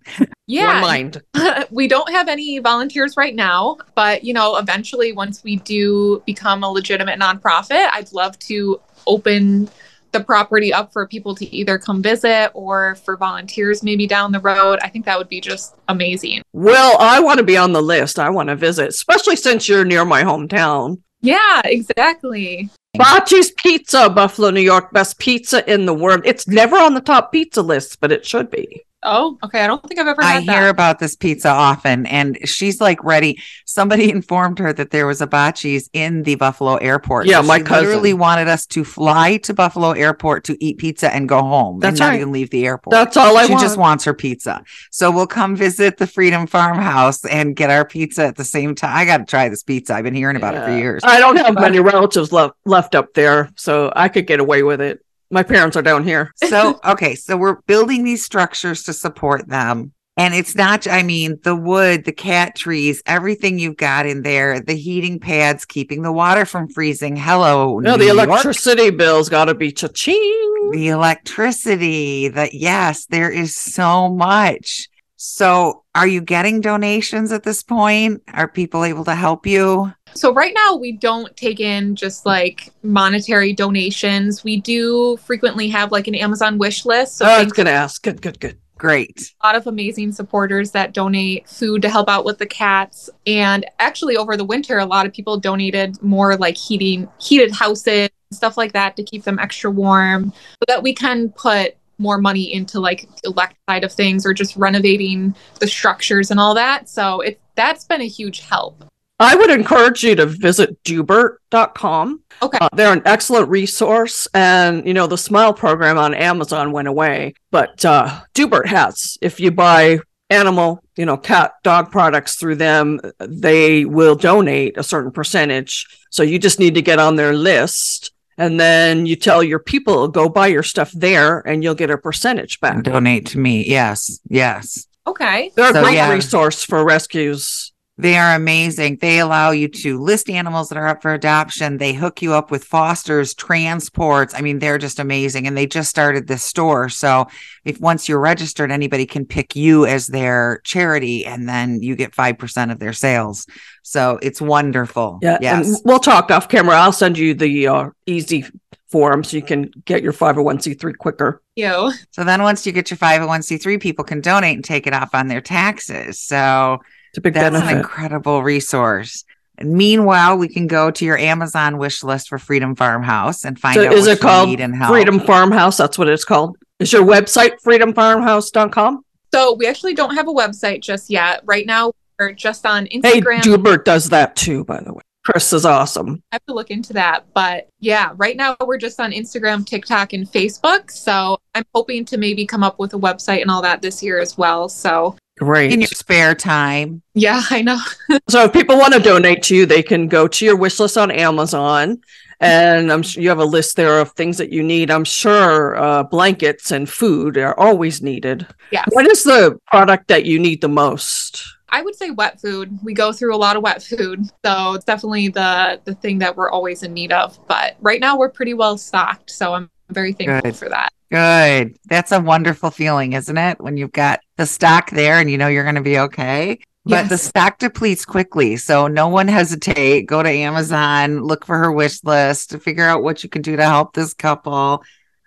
Yeah, 0.46 0.82
mind. 0.82 1.22
we 1.70 1.88
don't 1.88 2.10
have 2.10 2.28
any 2.28 2.58
volunteers 2.58 3.16
right 3.16 3.34
now, 3.34 3.78
but 3.94 4.22
you 4.22 4.34
know, 4.34 4.56
eventually 4.56 5.12
once 5.12 5.42
we 5.44 5.56
do 5.56 6.22
become 6.26 6.62
a 6.62 6.68
legitimate 6.68 7.18
nonprofit, 7.18 7.88
I'd 7.92 8.12
love 8.12 8.38
to 8.40 8.80
open 9.06 9.70
the 10.12 10.20
property 10.20 10.72
up 10.72 10.92
for 10.92 11.06
people 11.06 11.34
to 11.36 11.54
either 11.54 11.78
come 11.78 12.02
visit 12.02 12.50
or 12.54 12.94
for 12.96 13.16
volunteers 13.16 13.82
maybe 13.82 14.06
down 14.06 14.32
the 14.32 14.40
road. 14.40 14.78
I 14.82 14.88
think 14.88 15.04
that 15.04 15.18
would 15.18 15.28
be 15.28 15.40
just 15.40 15.74
amazing. 15.88 16.42
Well, 16.52 16.96
I 16.98 17.20
want 17.20 17.38
to 17.38 17.44
be 17.44 17.56
on 17.56 17.72
the 17.72 17.82
list. 17.82 18.18
I 18.18 18.30
want 18.30 18.48
to 18.48 18.56
visit, 18.56 18.88
especially 18.88 19.36
since 19.36 19.68
you're 19.68 19.84
near 19.84 20.04
my 20.04 20.22
hometown. 20.22 21.00
Yeah, 21.20 21.60
exactly. 21.64 22.70
Bocce's 22.96 23.52
Pizza, 23.52 24.10
Buffalo, 24.10 24.50
New 24.50 24.60
York, 24.60 24.90
best 24.92 25.18
pizza 25.18 25.70
in 25.72 25.86
the 25.86 25.94
world. 25.94 26.22
It's 26.24 26.48
never 26.48 26.76
on 26.76 26.94
the 26.94 27.00
top 27.00 27.30
pizza 27.30 27.62
list, 27.62 28.00
but 28.00 28.10
it 28.10 28.26
should 28.26 28.50
be. 28.50 28.82
Oh, 29.02 29.38
okay. 29.42 29.62
I 29.62 29.66
don't 29.66 29.82
think 29.82 29.98
I've 29.98 30.06
ever 30.08 30.22
I 30.22 30.32
had 30.32 30.42
hear 30.42 30.62
that. 30.64 30.68
about 30.70 30.98
this 30.98 31.16
pizza 31.16 31.48
often, 31.48 32.04
and 32.06 32.36
she's 32.46 32.80
like 32.82 33.02
ready. 33.02 33.38
Somebody 33.64 34.10
informed 34.12 34.58
her 34.58 34.72
that 34.74 34.90
there 34.90 35.06
was 35.06 35.22
a 35.22 35.26
Bocce's 35.26 35.88
in 35.94 36.22
the 36.24 36.34
Buffalo 36.34 36.76
airport. 36.76 37.26
Yeah, 37.26 37.40
So 37.40 37.46
my 37.46 37.58
she 37.58 37.64
cousin. 37.64 37.86
literally 37.86 38.12
wanted 38.12 38.48
us 38.48 38.66
to 38.66 38.84
fly 38.84 39.38
to 39.38 39.54
Buffalo 39.54 39.92
airport 39.92 40.44
to 40.44 40.62
eat 40.62 40.76
pizza 40.78 41.12
and 41.14 41.28
go 41.28 41.40
home 41.40 41.80
That's 41.80 41.98
and 41.98 42.10
not 42.10 42.14
even 42.16 42.30
leave 42.30 42.50
the 42.50 42.66
airport. 42.66 42.92
That's 42.92 43.16
all 43.16 43.38
I 43.38 43.46
she 43.46 43.52
want. 43.52 43.62
just 43.62 43.78
wants 43.78 44.04
her 44.04 44.12
pizza. 44.12 44.62
So 44.90 45.10
we'll 45.10 45.26
come 45.26 45.56
visit 45.56 45.96
the 45.96 46.06
Freedom 46.06 46.46
Farmhouse 46.46 47.24
and 47.24 47.56
get 47.56 47.70
our 47.70 47.86
pizza 47.86 48.26
at 48.26 48.36
the 48.36 48.44
same 48.44 48.74
time. 48.74 48.94
I 48.94 49.06
got 49.06 49.18
to 49.18 49.24
try 49.24 49.48
this 49.48 49.62
pizza. 49.62 49.94
I've 49.94 50.04
been 50.04 50.14
hearing 50.14 50.36
about 50.36 50.54
it 50.54 50.64
for 50.64 50.76
years. 50.76 51.00
I 51.04 51.20
don't 51.20 51.36
have 51.36 51.54
many 51.54 51.80
relatives 51.80 52.32
left 52.32 52.54
left 52.66 52.94
up 52.94 53.14
there, 53.14 53.48
so 53.56 53.90
I 53.96 54.08
could 54.10 54.26
get 54.26 54.40
away 54.40 54.62
with 54.62 54.82
it. 54.82 55.00
My 55.30 55.42
parents 55.42 55.76
are 55.76 55.82
down 55.82 56.04
here. 56.04 56.32
so 56.36 56.78
okay 56.84 57.14
so 57.14 57.36
we're 57.36 57.60
building 57.66 58.04
these 58.04 58.24
structures 58.24 58.82
to 58.84 58.92
support 58.92 59.48
them 59.48 59.92
and 60.16 60.34
it's 60.34 60.56
not 60.56 60.88
i 60.88 61.02
mean 61.04 61.38
the 61.44 61.54
wood 61.54 62.04
the 62.04 62.12
cat 62.12 62.56
trees 62.56 63.00
everything 63.06 63.58
you've 63.58 63.76
got 63.76 64.06
in 64.06 64.22
there 64.22 64.58
the 64.60 64.74
heating 64.74 65.20
pads 65.20 65.64
keeping 65.64 66.02
the 66.02 66.12
water 66.12 66.44
from 66.44 66.68
freezing 66.68 67.14
hello 67.16 67.78
No, 67.78 67.92
New 67.92 67.98
the 67.98 68.04
York. 68.14 68.28
electricity 68.28 68.90
bill's 68.90 69.28
got 69.28 69.44
to 69.44 69.54
be 69.54 69.70
cha-ching. 69.70 70.70
the 70.72 70.88
electricity 70.88 72.28
that 72.28 72.54
yes 72.54 73.06
there 73.06 73.30
is 73.30 73.56
so 73.56 74.08
much 74.10 74.88
so 75.16 75.84
are 75.94 76.06
you 76.08 76.20
getting 76.20 76.60
donations 76.60 77.30
at 77.30 77.44
this 77.44 77.62
point 77.62 78.20
are 78.32 78.48
people 78.48 78.84
able 78.84 79.04
to 79.04 79.14
help 79.14 79.46
you 79.46 79.92
So 80.14 80.32
right 80.32 80.52
now 80.54 80.76
we 80.76 80.92
don't 80.92 81.36
take 81.36 81.60
in 81.60 81.96
just 81.96 82.26
like 82.26 82.70
monetary 82.82 83.52
donations. 83.52 84.44
We 84.44 84.60
do 84.60 85.16
frequently 85.18 85.68
have 85.68 85.92
like 85.92 86.08
an 86.08 86.14
Amazon 86.14 86.58
wish 86.58 86.84
list. 86.84 87.18
So 87.18 87.26
Oh, 87.26 87.28
I 87.28 87.44
was 87.44 87.52
gonna 87.52 87.70
ask. 87.70 88.02
Good, 88.02 88.22
good, 88.22 88.40
good. 88.40 88.58
great 88.78 89.34
a 89.42 89.46
lot 89.46 89.54
of 89.54 89.66
amazing 89.66 90.10
supporters 90.10 90.70
that 90.70 90.94
donate 90.94 91.46
food 91.46 91.82
to 91.82 91.88
help 91.90 92.08
out 92.08 92.24
with 92.24 92.38
the 92.38 92.46
cats. 92.46 93.10
And 93.26 93.66
actually 93.78 94.16
over 94.16 94.38
the 94.38 94.44
winter, 94.44 94.78
a 94.78 94.86
lot 94.86 95.04
of 95.04 95.12
people 95.12 95.38
donated 95.38 96.02
more 96.02 96.36
like 96.36 96.56
heating 96.56 97.06
heated 97.18 97.52
houses 97.52 98.08
stuff 98.32 98.56
like 98.56 98.72
that 98.72 98.96
to 98.96 99.02
keep 99.02 99.24
them 99.24 99.38
extra 99.38 99.70
warm 99.70 100.32
so 100.32 100.64
that 100.68 100.82
we 100.82 100.94
can 100.94 101.30
put 101.30 101.76
more 101.98 102.16
money 102.18 102.52
into 102.52 102.80
like 102.80 103.08
the 103.22 103.30
electric 103.30 103.58
side 103.68 103.84
of 103.84 103.92
things 103.92 104.24
or 104.24 104.32
just 104.32 104.56
renovating 104.56 105.34
the 105.58 105.66
structures 105.66 106.30
and 106.30 106.40
all 106.40 106.54
that. 106.54 106.88
So 106.88 107.20
it 107.20 107.40
that's 107.56 107.84
been 107.84 108.00
a 108.00 108.08
huge 108.08 108.40
help. 108.40 108.84
I 109.20 109.36
would 109.36 109.50
encourage 109.50 110.02
you 110.02 110.14
to 110.16 110.24
visit 110.24 110.82
doobert.com. 110.82 112.22
Okay. 112.42 112.58
Uh, 112.58 112.68
they're 112.72 112.92
an 112.92 113.02
excellent 113.04 113.50
resource. 113.50 114.26
And, 114.32 114.86
you 114.86 114.94
know, 114.94 115.06
the 115.06 115.18
Smile 115.18 115.52
program 115.52 115.98
on 115.98 116.14
Amazon 116.14 116.72
went 116.72 116.88
away, 116.88 117.34
but 117.50 117.84
uh, 117.84 118.22
Doobert 118.34 118.66
has. 118.66 119.18
If 119.20 119.38
you 119.38 119.50
buy 119.50 120.00
animal, 120.30 120.82
you 120.96 121.04
know, 121.04 121.18
cat, 121.18 121.52
dog 121.62 121.90
products 121.90 122.36
through 122.36 122.56
them, 122.56 122.98
they 123.18 123.84
will 123.84 124.16
donate 124.16 124.78
a 124.78 124.82
certain 124.82 125.10
percentage. 125.10 125.86
So 126.08 126.22
you 126.22 126.38
just 126.38 126.58
need 126.58 126.74
to 126.76 126.82
get 126.82 126.98
on 126.98 127.16
their 127.16 127.34
list. 127.34 128.12
And 128.38 128.58
then 128.58 129.04
you 129.04 129.16
tell 129.16 129.42
your 129.42 129.58
people, 129.58 130.08
go 130.08 130.30
buy 130.30 130.46
your 130.46 130.62
stuff 130.62 130.92
there 130.92 131.40
and 131.40 131.62
you'll 131.62 131.74
get 131.74 131.90
a 131.90 131.98
percentage 131.98 132.58
back. 132.60 132.84
Donate 132.84 133.26
to 133.26 133.38
me. 133.38 133.66
Yes. 133.66 134.18
Yes. 134.30 134.86
Okay. 135.06 135.52
They're 135.54 135.76
a 135.76 135.82
great 135.82 135.94
yeah. 135.94 136.10
resource 136.10 136.64
for 136.64 136.82
rescues. 136.82 137.69
They 138.00 138.16
are 138.16 138.34
amazing. 138.34 138.98
They 139.00 139.18
allow 139.18 139.50
you 139.50 139.68
to 139.68 140.00
list 140.00 140.30
animals 140.30 140.68
that 140.68 140.78
are 140.78 140.86
up 140.86 141.02
for 141.02 141.12
adoption. 141.12 141.78
They 141.78 141.92
hook 141.92 142.22
you 142.22 142.32
up 142.32 142.50
with 142.50 142.64
fosters, 142.64 143.34
transports. 143.34 144.34
I 144.34 144.40
mean, 144.40 144.58
they're 144.58 144.78
just 144.78 144.98
amazing. 144.98 145.46
And 145.46 145.56
they 145.56 145.66
just 145.66 145.90
started 145.90 146.26
this 146.26 146.42
store. 146.42 146.88
So 146.88 147.26
if 147.64 147.80
once 147.80 148.08
you're 148.08 148.20
registered, 148.20 148.72
anybody 148.72 149.06
can 149.06 149.26
pick 149.26 149.54
you 149.54 149.86
as 149.86 150.06
their 150.06 150.60
charity 150.64 151.24
and 151.26 151.48
then 151.48 151.82
you 151.82 151.94
get 151.96 152.12
5% 152.12 152.72
of 152.72 152.78
their 152.78 152.92
sales. 152.92 153.46
So 153.82 154.18
it's 154.22 154.40
wonderful. 154.40 155.18
Yeah. 155.20 155.38
Yes. 155.40 155.68
And 155.68 155.76
we'll 155.84 155.98
talk 155.98 156.30
off 156.30 156.48
camera. 156.48 156.76
I'll 156.76 156.92
send 156.92 157.18
you 157.18 157.34
the 157.34 157.68
uh, 157.68 157.90
easy 158.06 158.44
form 158.88 159.22
so 159.22 159.36
you 159.36 159.42
can 159.42 159.70
get 159.84 160.02
your 160.02 160.12
501c3 160.12 160.96
quicker. 160.96 161.42
You. 161.54 161.92
So 162.10 162.24
then 162.24 162.42
once 162.42 162.66
you 162.66 162.72
get 162.72 162.90
your 162.90 162.98
501c3, 162.98 163.80
people 163.80 164.04
can 164.04 164.20
donate 164.20 164.56
and 164.56 164.64
take 164.64 164.86
it 164.86 164.92
off 164.92 165.14
on 165.14 165.28
their 165.28 165.40
taxes. 165.40 166.20
So 166.20 166.80
It's 167.10 167.18
a 167.18 167.20
big 167.20 167.34
That's 167.34 167.52
benefit. 167.52 167.72
an 167.72 167.78
incredible 167.78 168.42
resource. 168.42 169.24
And 169.58 169.72
meanwhile, 169.74 170.38
we 170.38 170.48
can 170.48 170.66
go 170.66 170.90
to 170.90 171.04
your 171.04 171.18
Amazon 171.18 171.76
wish 171.76 172.02
list 172.02 172.28
for 172.28 172.38
Freedom 172.38 172.74
Farmhouse 172.74 173.44
and 173.44 173.58
find 173.58 173.74
So 173.74 173.86
out 173.86 173.92
is 173.92 174.06
what 174.06 174.12
it 174.12 174.14
you 174.14 174.22
called 174.22 174.48
need 174.48 174.60
and 174.60 174.74
help. 174.74 174.90
Freedom 174.90 175.20
Farmhouse? 175.20 175.76
That's 175.76 175.98
what 175.98 176.08
it's 176.08 176.24
called. 176.24 176.56
Is 176.78 176.92
your 176.92 177.02
website 177.02 177.60
freedomfarmhouse.com? 177.62 179.04
So 179.34 179.54
we 179.54 179.66
actually 179.66 179.94
don't 179.94 180.14
have 180.14 180.28
a 180.28 180.32
website 180.32 180.80
just 180.82 181.10
yet. 181.10 181.42
Right 181.44 181.66
now 181.66 181.92
we're 182.18 182.32
just 182.32 182.64
on 182.64 182.86
Instagram. 182.86 183.04
Hey, 183.04 183.20
Instagram. 183.20 183.40
Doobert 183.40 183.84
does 183.84 184.08
that 184.08 184.34
too, 184.34 184.64
by 184.64 184.80
the 184.80 184.94
way. 184.94 185.02
Chris 185.24 185.52
is 185.52 185.66
awesome. 185.66 186.22
I 186.32 186.36
have 186.36 186.46
to 186.46 186.54
look 186.54 186.70
into 186.70 186.94
that. 186.94 187.26
But 187.34 187.68
yeah, 187.78 188.12
right 188.16 188.36
now 188.36 188.56
we're 188.64 188.78
just 188.78 188.98
on 189.00 189.12
Instagram, 189.12 189.66
TikTok, 189.66 190.14
and 190.14 190.26
Facebook. 190.26 190.90
So 190.90 191.38
I'm 191.54 191.64
hoping 191.74 192.06
to 192.06 192.16
maybe 192.16 192.46
come 192.46 192.62
up 192.62 192.78
with 192.78 192.94
a 192.94 192.98
website 192.98 193.42
and 193.42 193.50
all 193.50 193.60
that 193.62 193.82
this 193.82 194.02
year 194.02 194.18
as 194.18 194.38
well. 194.38 194.68
So 194.68 195.16
Great. 195.40 195.72
in 195.72 195.80
your 195.80 195.88
spare 195.88 196.34
time. 196.34 197.02
yeah, 197.14 197.42
I 197.50 197.62
know. 197.62 197.78
So 198.28 198.44
if 198.44 198.52
people 198.52 198.76
want 198.78 198.94
to 198.94 199.00
donate 199.00 199.42
to 199.44 199.56
you, 199.56 199.66
they 199.66 199.82
can 199.82 200.06
go 200.06 200.28
to 200.28 200.44
your 200.44 200.56
wish 200.56 200.78
list 200.78 200.96
on 200.98 201.10
Amazon. 201.10 202.00
And 202.42 202.90
I'm 202.92 203.02
sure 203.02 203.22
you 203.22 203.28
have 203.28 203.38
a 203.38 203.44
list 203.44 203.76
there 203.76 204.00
of 204.00 204.12
things 204.12 204.38
that 204.38 204.50
you 204.50 204.62
need. 204.62 204.90
I'm 204.90 205.04
sure 205.04 205.76
uh, 205.76 206.04
blankets 206.04 206.70
and 206.70 206.88
food 206.88 207.36
are 207.36 207.58
always 207.58 208.00
needed. 208.00 208.46
Yes. 208.70 208.86
What 208.92 209.06
is 209.06 209.24
the 209.24 209.58
product 209.66 210.08
that 210.08 210.24
you 210.24 210.38
need 210.38 210.60
the 210.62 210.68
most? 210.68 211.44
I 211.68 211.82
would 211.82 211.94
say 211.94 212.10
wet 212.10 212.40
food. 212.40 212.78
We 212.82 212.94
go 212.94 213.12
through 213.12 213.34
a 213.34 213.36
lot 213.36 213.56
of 213.56 213.62
wet 213.62 213.82
food. 213.82 214.24
So 214.44 214.72
it's 214.74 214.84
definitely 214.84 215.28
the 215.28 215.80
the 215.84 215.94
thing 215.94 216.18
that 216.20 216.36
we're 216.36 216.50
always 216.50 216.82
in 216.82 216.94
need 216.94 217.12
of. 217.12 217.38
But 217.46 217.76
right 217.80 218.00
now 218.00 218.16
we're 218.16 218.30
pretty 218.30 218.54
well 218.54 218.78
stocked. 218.78 219.30
So 219.30 219.54
I'm 219.54 219.70
very 219.92 220.12
thankful 220.12 220.50
Good. 220.50 220.56
for 220.56 220.68
that. 220.68 220.90
Good. 221.10 221.76
That's 221.86 222.12
a 222.12 222.20
wonderful 222.20 222.70
feeling, 222.70 223.14
isn't 223.14 223.36
it? 223.36 223.60
When 223.60 223.76
you've 223.76 223.92
got 223.92 224.20
the 224.36 224.46
stock 224.46 224.90
there 224.90 225.18
and 225.18 225.30
you 225.30 225.38
know 225.38 225.48
you're 225.48 225.64
going 225.64 225.74
to 225.74 225.80
be 225.80 225.98
okay. 225.98 226.60
But 226.86 227.08
the 227.08 227.18
stock 227.18 227.58
depletes 227.58 228.04
quickly. 228.04 228.56
So 228.56 228.88
no 228.88 229.08
one 229.08 229.28
hesitate. 229.28 230.06
Go 230.06 230.22
to 230.22 230.28
Amazon, 230.28 231.20
look 231.22 231.44
for 231.44 231.58
her 231.58 231.70
wish 231.70 232.02
list, 232.04 232.56
figure 232.60 232.84
out 232.84 233.02
what 233.02 233.22
you 233.22 233.28
can 233.28 233.42
do 233.42 233.56
to 233.56 233.64
help 233.64 233.92
this 233.94 234.14
couple. 234.14 234.82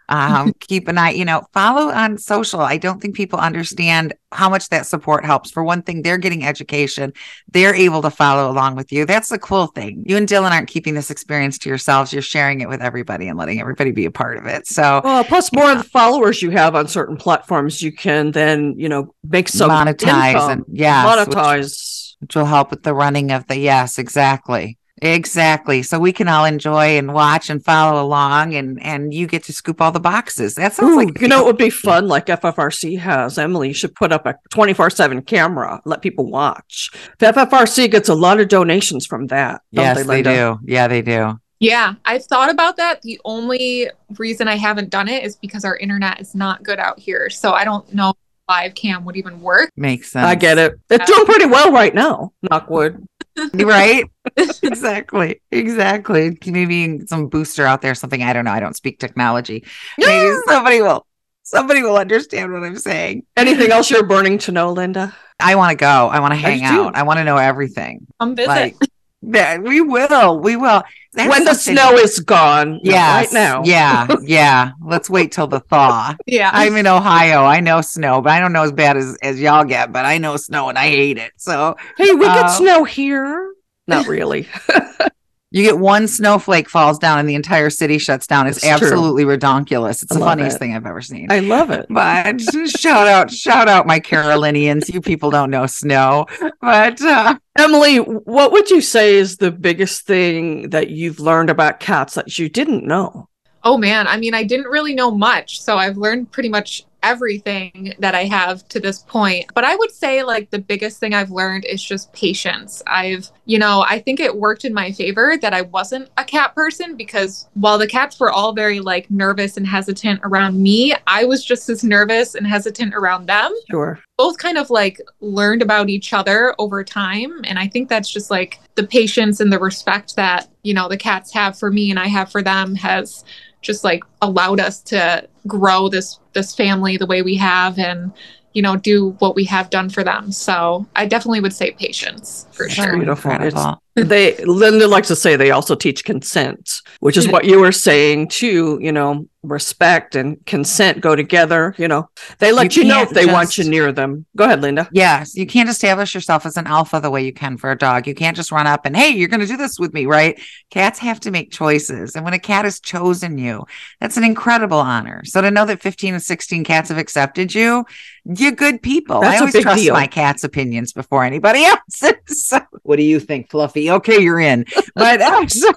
Um, 0.10 0.54
keep 0.60 0.88
an 0.88 0.98
eye, 0.98 1.12
you 1.12 1.26
know, 1.26 1.44
follow 1.54 1.92
on 1.92 2.18
social. 2.18 2.62
I 2.62 2.78
don't 2.78 3.02
think 3.02 3.16
people 3.16 3.40
understand 3.40 4.14
how 4.32 4.50
much 4.50 4.70
that 4.70 4.86
support 4.86 5.26
helps. 5.26 5.52
For 5.52 5.64
one 5.64 5.82
thing, 5.84 6.02
they're 6.02 6.18
getting 6.18 6.44
education, 6.44 7.14
they're 7.52 7.76
able 7.76 8.02
to 8.02 8.10
follow 8.10 8.50
along 8.50 8.76
with 8.76 8.92
you. 8.92 9.06
That's 9.06 9.30
the 9.30 9.40
cool 9.40 9.68
thing. 9.68 10.04
You 10.06 10.18
and 10.18 10.28
Dylan 10.28 10.52
aren't 10.52 10.68
keeping 10.70 10.94
this 10.96 11.12
experience 11.12 11.58
to 11.60 11.70
yourselves, 11.70 12.12
you're 12.12 12.22
sharing 12.22 12.62
it 12.62 12.70
with 12.70 12.82
everybody 12.82 13.28
and 13.28 13.38
letting 13.38 13.60
everybody 13.60 13.92
be 13.92 14.06
a 14.06 14.12
part 14.12 14.38
of 14.38 14.46
it. 14.46 14.68
So 14.68 15.02
Well, 15.04 15.24
plus 15.24 15.54
more 15.54 15.72
of 15.72 15.78
the 15.78 15.84
followers 15.90 16.42
you 16.42 16.50
have 16.52 16.76
on 16.76 16.88
certain 16.88 17.18
platforms, 17.18 17.82
you 17.82 17.92
can 17.92 18.32
then, 18.32 18.74
you 18.78 18.90
know, 18.90 19.14
make 19.24 19.48
some 19.50 19.70
monetize 19.70 20.34
income. 20.34 20.50
and 20.52 20.62
which- 20.68 20.80
monetize. 20.80 22.16
which 22.20 22.36
will 22.36 22.46
help 22.46 22.72
with 22.72 22.84
the 22.84 22.94
running 22.94 23.32
of 23.32 23.48
the 23.48 23.58
yes 23.58 24.00
exactly 24.00 24.78
exactly 25.02 25.82
so 25.82 26.00
we 26.00 26.14
can 26.14 26.28
all 26.28 26.46
enjoy 26.46 26.98
and 26.98 27.14
watch 27.14 27.50
and 27.50 27.66
follow 27.66 28.02
along 28.02 28.54
and 28.54 28.82
and 28.84 29.14
you 29.14 29.26
get 29.26 29.44
to 29.44 29.52
scoop 29.52 29.82
all 29.82 29.92
the 29.92 30.00
boxes 30.00 30.56
that 30.56 30.74
sounds 30.74 30.94
Ooh, 30.94 31.06
like 31.06 31.20
you 31.20 31.28
know, 31.28 31.42
it 31.42 31.46
would 31.46 31.58
be 31.58 31.70
fun. 31.70 32.08
Like 32.08 32.28
FFRC 32.28 33.00
has. 33.00 33.38
Emily 33.38 33.74
should 33.74 33.96
put 33.96 34.12
up 34.12 34.26
a 34.26 34.36
twenty 34.50 34.74
four 34.74 34.90
seven 34.90 35.22
camera, 35.22 35.82
let 35.86 36.02
people 36.02 36.30
watch. 36.30 36.92
The 37.20 37.28
FFRC 37.28 37.90
gets 37.92 38.10
a 38.10 38.16
lot 38.16 38.40
of 38.40 38.48
donations 38.48 39.06
from 39.06 39.28
that. 39.28 39.62
don't 39.74 39.84
yes 39.84 39.98
they, 39.98 40.04
Linda? 40.04 40.60
do 40.64 40.72
yeah 40.72 40.88
they 40.88 41.02
do 41.02 41.40
Yeah, 41.60 41.96
I've 42.06 42.26
thought 42.26 42.50
about 42.52 42.78
that. 42.78 43.02
The 43.02 43.20
only 43.26 43.90
reason 44.18 44.48
I 44.48 44.56
haven't 44.56 44.90
done 44.90 45.08
it 45.08 45.24
is 45.24 45.36
because 45.36 45.66
our 45.66 45.76
internet 45.78 46.22
is 46.22 46.36
not 46.36 46.64
good 46.64 46.80
out 46.80 47.00
here. 47.00 47.30
So 47.30 47.52
I 47.54 47.64
don't 47.64 47.92
know 47.94 48.10
if 48.12 48.16
live 48.48 48.76
cam 48.76 49.06
would 49.06 49.16
even 49.16 49.42
work. 49.42 49.72
makes 49.76 50.12
sense 50.12 50.26
I 50.26 50.36
get 50.36 50.58
it. 50.58 50.80
It's 50.90 51.10
doing 51.10 51.26
pretty 51.26 51.46
well 51.46 51.72
right 51.72 51.94
now. 51.96 52.34
Knockwood. 52.46 53.06
right 53.54 54.04
exactly 54.64 55.42
exactly 55.52 56.38
maybe 56.48 57.00
some 57.08 57.28
booster 57.28 57.66
out 57.66 57.82
there 57.82 57.96
something 57.96 58.24
i 58.24 58.34
don't 58.34 58.46
know 58.46 58.52
i 58.52 58.60
don't 58.60 58.76
speak 58.76 59.00
technology 59.00 59.64
maybe 59.98 60.36
somebody 60.48 60.82
will 60.82 61.06
somebody 61.44 61.82
will 61.84 61.98
understand 61.98 62.52
what 62.54 62.64
i'm 62.64 62.78
saying 62.78 63.24
Anything 63.38 63.72
else 63.72 63.90
you're 63.90 64.06
burning 64.08 64.38
to 64.40 64.52
know, 64.52 64.72
Linda? 64.72 65.16
i 65.40 65.56
want 65.56 65.72
to 65.72 65.76
go 65.76 66.08
i 66.08 66.20
want 66.20 66.34
to 66.34 66.40
hang 66.40 66.60
too. 66.60 66.66
out 66.66 66.96
i 66.96 67.04
want 67.04 67.18
to 67.18 67.24
know 67.24 67.38
everything 67.38 68.06
Come 68.20 68.36
visit. 68.36 68.48
like 68.50 68.76
that 69.24 69.62
we 69.64 69.80
will 69.82 70.40
we 70.40 70.56
will 70.58 70.84
That's 71.14 71.30
when 71.30 71.46
the 71.46 71.54
snow 71.54 71.94
is 71.94 72.20
gone. 72.20 72.82
Yeah. 72.84 73.16
Right 73.18 73.32
now. 73.32 73.64
Yeah, 73.64 74.08
yeah. 74.22 74.72
Let's 74.84 75.10
wait 75.10 75.32
till 75.32 75.48
the 75.48 75.62
thaw. 75.62 76.16
yeah. 76.26 76.50
I'm 76.52 76.76
in 76.76 76.88
Ohio. 76.88 77.44
I 77.46 77.62
know 77.62 77.80
snow, 77.80 78.20
but 78.20 78.32
I 78.34 78.40
don't 78.42 78.52
know 78.52 78.64
as 78.64 78.74
bad 78.74 78.98
as, 78.98 79.16
as 79.22 79.40
y'all 79.40 79.64
get, 79.64 79.94
but 79.94 80.04
I 80.06 80.18
know 80.18 80.36
snow 80.36 80.68
and 80.68 80.78
I 80.78 80.90
hate 80.90 81.18
it. 81.20 81.32
So 81.38 81.76
Hey, 81.98 82.12
we 82.12 82.26
get 82.26 82.46
Uh, 82.46 82.50
snow 82.50 82.84
here. 82.84 83.54
Not 83.88 84.08
really. 84.08 84.48
you 85.52 85.64
get 85.64 85.78
one 85.78 86.08
snowflake 86.08 86.70
falls 86.70 86.98
down 86.98 87.20
and 87.20 87.28
the 87.30 87.36
entire 87.36 87.70
city 87.70 87.98
shuts 87.98 88.26
down. 88.26 88.48
It's, 88.48 88.58
It's 88.58 88.66
true. 88.66 88.88
absolutely 88.88 89.24
redonkulous. 89.26 90.02
It's 90.04 90.12
I 90.12 90.20
the 90.20 90.26
funniest 90.26 90.56
it. 90.56 90.60
thing 90.60 90.76
I've 90.76 90.86
ever 90.86 91.02
seen. 91.02 91.32
I 91.32 91.40
love 91.40 91.70
it. 91.70 91.86
but 91.90 92.42
shout 92.70 93.08
out, 93.08 93.30
shout 93.30 93.68
out 93.68 93.86
my 93.86 94.00
Carolinians. 94.00 94.90
You 94.90 95.02
people 95.02 95.30
don't 95.32 95.52
know 95.52 95.66
snow, 95.68 96.26
but 96.62 97.02
uh, 97.02 97.38
Emily, 97.58 97.98
what 97.98 98.52
would 98.52 98.70
you 98.70 98.82
say 98.82 99.16
is 99.16 99.38
the 99.38 99.52
biggest 99.52 100.06
thing 100.08 100.70
that 100.70 100.90
you've 100.90 101.20
learned 101.20 101.50
about 101.50 101.80
cats 101.80 102.16
that 102.16 102.40
you 102.40 102.50
didn't 102.50 102.86
know? 102.86 103.28
Oh 103.66 103.78
man, 103.78 104.08
I 104.08 104.18
mean, 104.18 104.34
I 104.34 104.44
didn't 104.44 104.68
really 104.68 104.94
know 104.94 105.12
much, 105.12 105.62
so 105.62 105.78
I've 105.78 105.98
learned 105.98 106.32
pretty 106.32 106.50
much 106.50 106.84
everything 107.04 107.94
that 108.00 108.16
I 108.16 108.24
have 108.26 108.68
to 108.70 108.80
this 108.80 109.00
point. 109.00 109.46
But 109.54 109.64
I 109.64 109.76
would 109.76 109.92
say 109.92 110.24
like 110.24 110.50
the 110.50 110.60
biggest 110.60 111.00
thing 111.00 111.14
I've 111.14 111.32
learned 111.32 111.66
is 111.66 111.84
just 111.84 112.12
patience. 112.14 112.82
I've, 112.88 113.30
you 113.46 113.60
know, 113.60 113.86
I 113.88 114.00
think 114.00 114.20
it 114.20 114.36
worked 114.36 114.66
in 114.66 114.74
my 114.74 114.92
favor 114.92 115.38
that 115.42 115.54
I 115.54 115.62
wasn't 115.64 116.10
a 116.18 116.24
cat 116.24 116.56
person 116.56 116.96
because 116.96 117.48
while 117.54 117.78
the 117.78 117.88
cats 117.88 118.20
were 118.20 118.32
all 118.32 118.54
very 118.54 118.80
like 118.80 119.12
nervous 119.12 119.58
and 119.58 119.68
hesitant 119.68 120.22
around 120.24 120.62
me, 120.62 120.94
I 121.08 121.26
was 121.26 121.44
just 121.44 121.70
as 121.70 121.84
nervous 121.84 122.36
and 122.36 122.48
hesitant 122.48 122.94
around 122.96 123.28
them 123.28 123.54
Sure. 123.70 124.00
both 124.18 124.38
kind 124.38 124.58
of 124.58 124.70
like 124.70 125.00
learned 125.20 125.62
about 125.62 125.90
each 125.90 126.14
other 126.14 126.56
over 126.60 126.84
time 126.84 127.42
and 127.44 127.60
i 127.60 127.68
think 127.68 127.90
that's 127.90 128.10
just 128.10 128.32
like 128.32 128.60
the 128.76 128.86
patience 128.86 129.40
and 129.40 129.52
the 129.52 129.60
respect 129.60 130.16
that 130.16 130.48
you 130.64 130.74
know 130.74 130.88
the 130.88 130.98
cats 130.98 131.34
have 131.34 131.58
for 131.58 131.70
me 131.72 131.90
and 131.90 132.00
i 132.00 132.08
have 132.08 132.32
for 132.32 132.42
them 132.42 132.76
has 132.76 133.24
just 133.62 133.84
like 133.84 134.04
allowed 134.22 134.60
us 134.60 134.82
to 134.82 135.28
grow 135.48 135.90
this 135.90 136.20
this 136.34 136.56
family 136.56 136.98
the 136.98 137.06
way 137.06 137.22
we 137.22 137.36
have 137.36 137.78
and 137.78 138.12
you 138.54 138.62
know, 138.62 138.76
do 138.76 139.10
what 139.20 139.36
we 139.36 139.44
have 139.46 139.70
done 139.72 139.90
for 139.90 140.04
them. 140.04 140.32
So 140.32 140.86
I 140.96 141.08
definitely 141.08 141.42
would 141.42 141.54
say 141.54 141.72
patience 141.72 142.48
for 142.52 142.70
So 142.70 142.84
sure. 142.84 142.98
Beautiful. 142.98 143.32
incredible. 143.32 143.82
They 143.96 144.36
Linda 144.46 144.88
likes 144.88 145.08
to 145.10 145.16
say 145.16 145.36
they 145.36 145.52
also 145.52 145.76
teach 145.76 146.04
consent, 146.04 146.82
which 147.00 147.18
is 147.18 147.28
what 147.28 147.46
you 147.46 147.60
were 147.60 147.72
saying 147.72 148.30
too. 148.30 148.80
You 148.82 148.92
know, 148.92 149.28
respect 149.44 150.16
and 150.16 150.44
consent 150.46 151.02
go 151.02 151.16
together. 151.16 151.76
You 151.78 151.88
know, 151.88 152.10
they 152.40 152.52
let 152.52 152.76
You 152.76 152.84
you, 152.84 152.90
know 152.90 153.02
if 153.02 153.10
can't 153.10 153.16
they 153.28 153.32
want 153.32 153.58
you 153.58 153.70
near 153.70 153.92
them. 153.92 154.26
Go 154.36 154.46
ahead, 154.46 154.62
Linda. 154.62 154.90
Yes, 154.92 155.36
you 155.36 155.46
can't 155.46 155.70
establish 155.70 156.16
yourself 156.16 156.46
as 156.46 156.58
an 156.58 156.66
alpha 156.66 157.00
the 157.00 157.12
way 157.12 157.24
you 157.24 157.34
can 157.34 157.58
for 157.58 157.70
a 157.70 157.78
dog. 157.78 158.08
You 158.08 158.16
can't 158.16 158.36
just 158.36 158.52
run 158.52 158.68
up 158.68 158.86
and, 158.86 158.96
hey, 158.96 159.10
you're 159.10 159.28
going 159.28 159.42
to 159.42 159.46
do 159.46 159.58
this 159.58 159.78
with 159.78 159.94
me, 159.94 160.06
right? 160.06 160.42
Cats 160.70 160.98
have 161.00 161.20
to 161.22 161.32
make 161.32 161.52
choices. 161.52 162.16
And 162.16 162.24
when 162.24 162.34
a 162.34 162.40
cat 162.40 162.66
has 162.66 162.80
chosen 162.80 163.38
you, 163.38 163.66
that's 164.00 164.18
an 164.18 164.24
incredible 164.24 164.80
honor. 164.80 165.24
So 165.26 165.42
to 165.42 165.52
know 165.52 165.66
that 165.66 165.82
15 165.82 166.16
and 166.16 166.24
16 166.24 166.64
cats 166.64 166.90
have 166.90 166.98
accepted 166.98 167.54
you, 167.54 167.86
you're 168.26 168.52
good 168.54 168.82
people. 168.82 169.20
That's 169.20 169.34
I 169.34 169.38
a 169.38 169.48
always 169.48 169.62
trust 169.62 169.84
deal. 169.84 169.94
my 169.94 170.08
cat's 170.08 170.46
opinions 170.46 170.94
before 170.94 171.26
anybody 171.26 171.66
else's. 171.66 172.48
so, 172.48 172.62
what 172.84 172.96
do 172.96 173.04
you 173.04 173.20
think, 173.20 173.50
Fluffy? 173.50 173.83
Okay, 173.92 174.22
you're 174.22 174.40
in. 174.40 174.66
But 174.96 175.22
uh, 175.22 175.48
so- 175.48 175.74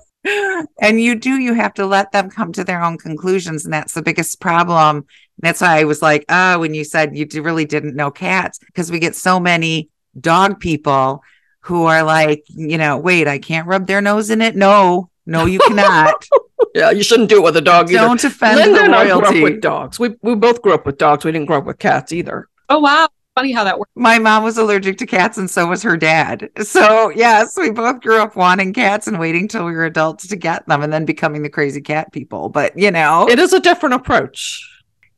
and 0.80 1.00
you 1.00 1.14
do, 1.14 1.38
you 1.38 1.54
have 1.54 1.74
to 1.74 1.86
let 1.86 2.10
them 2.10 2.30
come 2.30 2.52
to 2.52 2.64
their 2.64 2.82
own 2.82 2.98
conclusions. 2.98 3.64
And 3.64 3.72
that's 3.72 3.94
the 3.94 4.02
biggest 4.02 4.40
problem. 4.40 4.96
And 4.96 5.04
That's 5.40 5.60
why 5.60 5.78
I 5.80 5.84
was 5.84 6.02
like, 6.02 6.24
oh, 6.28 6.58
when 6.58 6.74
you 6.74 6.82
said 6.84 7.16
you 7.16 7.26
really 7.42 7.64
didn't 7.64 7.94
know 7.94 8.10
cats, 8.10 8.58
because 8.58 8.90
we 8.90 8.98
get 8.98 9.14
so 9.14 9.38
many 9.38 9.88
dog 10.18 10.58
people 10.58 11.22
who 11.60 11.84
are 11.84 12.02
like, 12.02 12.44
you 12.48 12.78
know, 12.78 12.96
wait, 12.96 13.28
I 13.28 13.38
can't 13.38 13.68
rub 13.68 13.86
their 13.86 14.00
nose 14.00 14.30
in 14.30 14.40
it. 14.40 14.56
No, 14.56 15.10
no, 15.26 15.46
you 15.46 15.58
cannot. 15.60 16.24
Yeah, 16.74 16.90
you 16.90 17.02
shouldn't 17.02 17.28
do 17.28 17.38
it 17.38 17.42
with 17.42 17.56
a 17.56 17.60
dog 17.62 17.90
either. 17.90 18.00
Don't 18.00 18.22
offend 18.22 18.56
Linda 18.56 18.78
the 18.78 18.84
and 18.84 18.94
I 18.94 19.04
grew 19.06 19.26
up 19.26 19.42
with 19.42 19.60
dogs. 19.60 19.98
We 19.98 20.14
we 20.22 20.34
both 20.34 20.60
grew 20.60 20.72
up 20.74 20.84
with 20.84 20.98
dogs. 20.98 21.24
We 21.24 21.32
didn't 21.32 21.46
grow 21.46 21.58
up 21.58 21.64
with 21.64 21.78
cats 21.78 22.12
either. 22.12 22.48
Oh 22.68 22.80
wow. 22.80 23.08
Funny 23.36 23.52
how 23.52 23.64
that 23.64 23.78
works. 23.78 23.90
My 23.94 24.18
mom 24.18 24.44
was 24.44 24.56
allergic 24.56 24.96
to 24.96 25.06
cats, 25.06 25.36
and 25.36 25.50
so 25.50 25.66
was 25.66 25.82
her 25.82 25.98
dad. 25.98 26.48
So, 26.62 27.10
yes, 27.10 27.54
we 27.58 27.70
both 27.70 28.00
grew 28.00 28.18
up 28.18 28.34
wanting 28.34 28.72
cats 28.72 29.06
and 29.06 29.18
waiting 29.18 29.46
till 29.46 29.66
we 29.66 29.72
were 29.72 29.84
adults 29.84 30.26
to 30.28 30.36
get 30.36 30.66
them 30.66 30.82
and 30.82 30.90
then 30.90 31.04
becoming 31.04 31.42
the 31.42 31.50
crazy 31.50 31.82
cat 31.82 32.12
people. 32.12 32.48
But, 32.48 32.78
you 32.78 32.90
know, 32.90 33.28
It 33.28 33.38
is 33.38 33.52
a 33.52 33.60
different 33.60 33.94
approach. 33.94 34.66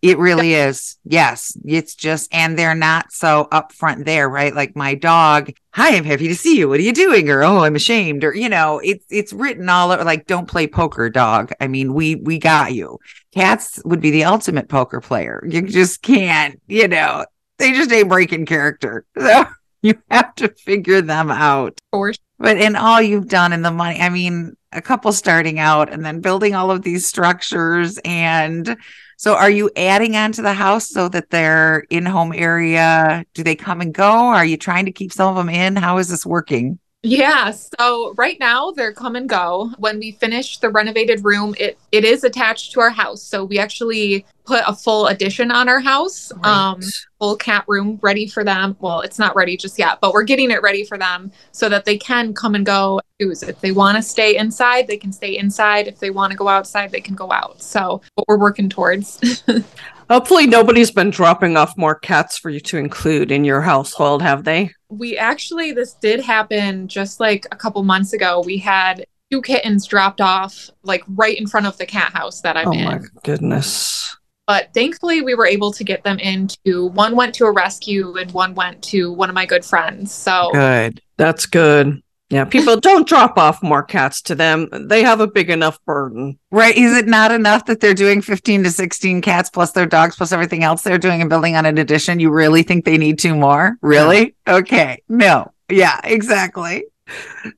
It 0.03 0.19
really 0.19 0.55
is. 0.55 0.97
Yes. 1.05 1.57
It's 1.65 1.95
just, 1.95 2.33
and 2.35 2.59
they're 2.59 2.75
not 2.75 3.13
so 3.13 3.47
upfront 3.53 4.05
there, 4.05 4.29
right? 4.29 4.55
Like 4.55 4.75
my 4.75 4.97
dog, 4.97 5.53
hi, 5.73 5.97
I'm 5.97 6.05
happy 6.05 6.27
to 6.27 6.35
see 6.35 6.59
you. 6.59 6.69
What 6.69 6.81
are 6.81 6.85
you 6.85 6.93
doing? 6.93 7.29
Or, 7.31 7.45
oh, 7.45 7.65
I'm 7.65 7.77
ashamed. 7.77 8.25
Or, 8.25 8.35
you 8.35 8.49
know, 8.49 8.81
it's, 8.83 9.05
it's 9.11 9.33
written 9.33 9.69
all 9.69 9.93
over 9.93 10.03
like, 10.03 10.27
don't 10.27 10.49
play 10.49 10.67
poker, 10.67 11.09
dog. 11.09 11.53
I 11.61 11.69
mean, 11.69 11.95
we, 11.95 12.17
we 12.17 12.39
got 12.39 12.75
you. 12.75 12.99
Cats 13.33 13.81
would 13.85 14.01
be 14.01 14.11
the 14.11 14.25
ultimate 14.25 14.69
poker 14.69 15.01
player. 15.01 15.45
You 15.49 15.63
just 15.63 16.03
can't, 16.03 16.61
you 16.67 16.89
know, 16.89 17.25
they 17.59 17.73
just 17.73 17.93
ain't 17.93 18.09
breaking 18.09 18.47
character. 18.47 19.05
So 19.19 19.45
you 19.83 19.95
have 20.11 20.35
to 20.37 20.49
figure 20.49 21.01
them 21.01 21.31
out. 21.31 21.81
For. 21.93 22.13
But 22.39 22.57
in 22.57 22.75
all 22.75 23.01
you've 23.01 23.29
done 23.29 23.53
in 23.53 23.63
the 23.63 23.71
money, 23.71 24.01
I 24.01 24.09
mean, 24.09 24.57
a 24.73 24.83
couple 24.83 25.13
starting 25.13 25.61
out 25.61 25.93
and 25.93 26.05
then 26.05 26.21
building 26.21 26.55
all 26.55 26.71
of 26.71 26.83
these 26.83 27.07
structures. 27.07 27.99
And 28.05 28.77
so 29.17 29.35
are 29.35 29.51
you 29.51 29.71
adding 29.77 30.17
on 30.17 30.33
to 30.33 30.43
the 30.43 30.53
house 30.53 30.89
so 30.89 31.09
that 31.11 31.31
they're 31.31 31.81
in 31.91 32.07
home 32.07 32.33
area? 32.33 33.25
Do 33.35 33.43
they 33.43 33.57
come 33.57 33.81
and 33.81 33.95
go? 33.95 34.11
Are 34.11 34.45
you 34.45 34.57
trying 34.57 34.85
to 34.87 34.93
keep 34.93 35.13
some 35.13 35.29
of 35.29 35.37
them 35.37 35.49
in? 35.49 35.77
How 35.77 35.99
is 35.99 36.09
this 36.09 36.27
working? 36.27 36.79
Yeah. 37.03 37.53
So 37.53 38.15
right 38.17 38.39
now 38.41 38.73
they're 38.73 38.93
come 38.93 39.15
and 39.15 39.29
go. 39.29 39.71
When 39.79 39.99
we 39.99 40.13
finish 40.13 40.59
the 40.59 40.69
renovated 40.69 41.25
room, 41.25 41.55
it 41.59 41.79
it 41.93 42.05
is 42.05 42.25
attached 42.25 42.73
to 42.73 42.81
our 42.81 42.91
house. 42.91 43.23
So 43.23 43.45
we 43.45 43.59
actually 43.59 44.27
put 44.49 44.63
a 44.67 44.75
full 44.75 45.07
addition 45.09 45.51
on 45.51 45.69
our 45.69 45.81
house. 45.81 46.33
Um 46.43 46.81
full 47.19 47.37
cat 47.37 47.65
room 47.69 47.99
ready 48.03 48.27
for 48.27 48.45
them. 48.45 48.77
Well, 48.81 49.01
it's 49.01 49.19
not 49.19 49.37
ready 49.37 49.57
just 49.57 49.79
yet, 49.79 49.99
but 50.01 50.13
we're 50.13 50.23
getting 50.25 50.51
it 50.51 50.63
ready 50.63 50.85
for 50.85 50.97
them 50.97 51.31
so 51.53 51.69
that 51.69 51.85
they 51.85 51.99
can 51.99 52.33
come 52.33 52.55
and 52.55 52.65
go. 52.65 53.01
Choose 53.21 53.43
if 53.43 53.61
they 53.61 53.73
want 53.73 53.97
to 53.97 54.03
stay 54.03 54.37
inside, 54.37 54.87
they 54.87 54.97
can 54.97 55.13
stay 55.13 55.37
inside. 55.37 55.89
If 55.89 55.99
they 55.99 56.11
want 56.11 56.31
to 56.31 56.39
go 56.39 56.49
outside, 56.49 56.93
they 56.93 57.01
can 57.01 57.17
go 57.17 57.33
out. 57.33 57.61
So 57.61 58.01
what 58.15 58.29
we're 58.29 58.39
working 58.39 58.69
towards. 58.69 59.21
Hopefully, 60.11 60.47
nobody's 60.47 60.91
been 60.91 61.11
dropping 61.11 61.57
off 61.57 61.77
more 61.77 61.95
cats 61.95 62.39
for 62.39 62.49
you 62.49 62.61
to 62.61 62.79
include 62.79 63.31
in 63.31 63.45
your 63.45 63.61
household, 63.61 64.23
have 64.23 64.45
they? 64.45 64.71
we 64.89 65.19
actually 65.19 65.73
this 65.73 65.95
did 65.95 66.21
happen 66.21 66.89
just 66.89 67.21
like 67.21 67.47
a 67.53 67.57
couple 67.57 67.83
months 67.83 68.13
ago. 68.13 68.43
We 68.45 68.59
had 68.59 69.05
two 69.31 69.43
kittens 69.43 69.87
dropped 69.87 70.21
off 70.21 70.71
like 70.83 71.03
right 71.09 71.39
in 71.39 71.47
front 71.47 71.67
of 71.67 71.77
the 71.77 71.87
cat 71.87 72.13
house 72.13 72.41
that 72.41 72.57
I'm 72.57 72.69
oh 72.69 72.73
in. 72.73 72.85
my 72.85 73.01
goodness. 73.23 74.17
But 74.49 74.73
thankfully, 74.73 75.21
we 75.21 75.35
were 75.35 75.47
able 75.47 75.73
to 75.73 75.85
get 75.85 76.05
them 76.05 76.19
into 76.19 76.87
one 76.87 77.15
went 77.15 77.35
to 77.35 77.45
a 77.45 77.53
rescue 77.53 78.17
and 78.17 78.33
one 78.33 78.55
went 78.55 78.83
to 78.85 79.13
one 79.13 79.29
of 79.29 79.35
my 79.35 79.45
good 79.45 79.63
friends. 79.63 80.11
So 80.11 80.49
Good. 80.55 81.03
That's 81.19 81.45
good. 81.45 82.03
Yeah, 82.31 82.47
people 82.47 82.81
don't 82.81 83.07
drop 83.07 83.37
off 83.37 83.63
more 83.63 83.83
cats 83.83 84.23
to 84.23 84.35
them. 84.35 84.69
They 84.73 85.03
have 85.03 85.21
a 85.21 85.27
big 85.27 85.51
enough 85.51 85.79
burden. 85.85 86.39
Right. 86.51 86.77
Is 86.77 86.97
it 86.97 87.07
not 87.07 87.31
enough 87.31 87.67
that 87.67 87.81
they're 87.81 87.93
doing 87.93 88.23
15 88.23 88.65
to 88.65 88.71
16 88.71 89.21
cats 89.21 89.51
plus 89.51 89.73
their 89.73 89.87
dogs 89.87 90.17
plus 90.17 90.33
everything 90.33 90.65
else 90.65 90.81
they're 90.81 90.99
doing 90.99 91.21
and 91.21 91.29
building 91.29 91.55
on 91.55 91.67
an 91.67 91.77
addition? 91.77 92.19
You 92.19 92.31
really 92.31 92.63
think 92.63 92.87
they 92.87 92.97
need 92.97 93.19
two 93.19 93.35
more? 93.35 93.77
Really? 93.83 94.35
Okay. 94.47 95.03
No. 95.11 95.53
Yeah, 95.69 96.01
exactly. 96.05 96.85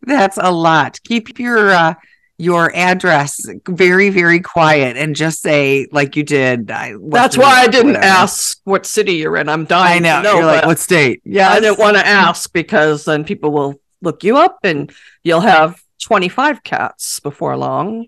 That's 0.02 0.38
a 0.40 0.50
lot. 0.50 0.98
Keep 1.04 1.38
your 1.38 1.70
uh 1.70 1.94
your 2.40 2.74
address 2.74 3.46
very, 3.68 4.08
very 4.08 4.40
quiet 4.40 4.96
and 4.96 5.14
just 5.14 5.42
say 5.42 5.86
like 5.92 6.16
you 6.16 6.22
did. 6.22 6.70
I, 6.70 6.94
That's 7.08 7.36
why 7.36 7.60
I 7.60 7.66
didn't 7.66 7.92
whatever. 7.92 8.06
ask 8.06 8.58
what 8.64 8.86
city 8.86 9.12
you're 9.14 9.36
in. 9.36 9.48
I'm 9.48 9.62
I 9.62 9.64
dying. 9.66 10.02
know. 10.02 10.16
To 10.16 10.22
know 10.22 10.34
You're 10.36 10.46
like, 10.46 10.66
what 10.66 10.78
state? 10.78 11.20
Yeah. 11.24 11.50
I 11.50 11.60
didn't 11.60 11.78
want 11.78 11.96
to 11.98 12.06
ask 12.06 12.50
because 12.52 13.04
then 13.04 13.24
people 13.24 13.50
will 13.50 13.80
look 14.00 14.24
you 14.24 14.38
up 14.38 14.60
and 14.64 14.90
you'll 15.22 15.40
have 15.40 15.82
25 16.02 16.62
cats 16.64 17.20
before 17.20 17.56
long. 17.58 18.06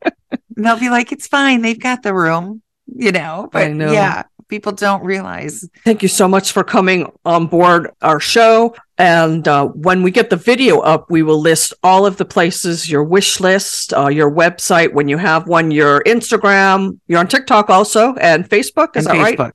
They'll 0.56 0.78
be 0.80 0.88
like, 0.88 1.12
it's 1.12 1.26
fine. 1.26 1.60
They've 1.60 1.78
got 1.78 2.02
the 2.02 2.14
room, 2.14 2.62
you 2.86 3.12
know. 3.12 3.50
But 3.52 3.64
I 3.64 3.72
know. 3.72 3.92
yeah, 3.92 4.22
people 4.48 4.72
don't 4.72 5.04
realize. 5.04 5.68
Thank 5.84 6.02
you 6.02 6.08
so 6.08 6.28
much 6.28 6.52
for 6.52 6.64
coming 6.64 7.10
on 7.24 7.46
board 7.46 7.90
our 8.02 8.20
show. 8.20 8.74
And 8.98 9.46
uh, 9.46 9.66
when 9.66 10.02
we 10.02 10.10
get 10.10 10.30
the 10.30 10.36
video 10.36 10.80
up, 10.80 11.10
we 11.10 11.22
will 11.22 11.40
list 11.40 11.74
all 11.82 12.06
of 12.06 12.16
the 12.16 12.24
places, 12.24 12.90
your 12.90 13.04
wish 13.04 13.40
list, 13.40 13.92
uh, 13.92 14.08
your 14.08 14.30
website, 14.30 14.94
when 14.94 15.08
you 15.08 15.18
have 15.18 15.46
one, 15.46 15.70
your 15.70 16.02
Instagram, 16.04 16.98
you're 17.06 17.20
on 17.20 17.28
TikTok 17.28 17.68
also, 17.68 18.14
and 18.14 18.48
Facebook. 18.48 18.96
Is 18.96 19.06
and 19.06 19.18
that 19.18 19.22
right? 19.22 19.38
Facebook. 19.38 19.52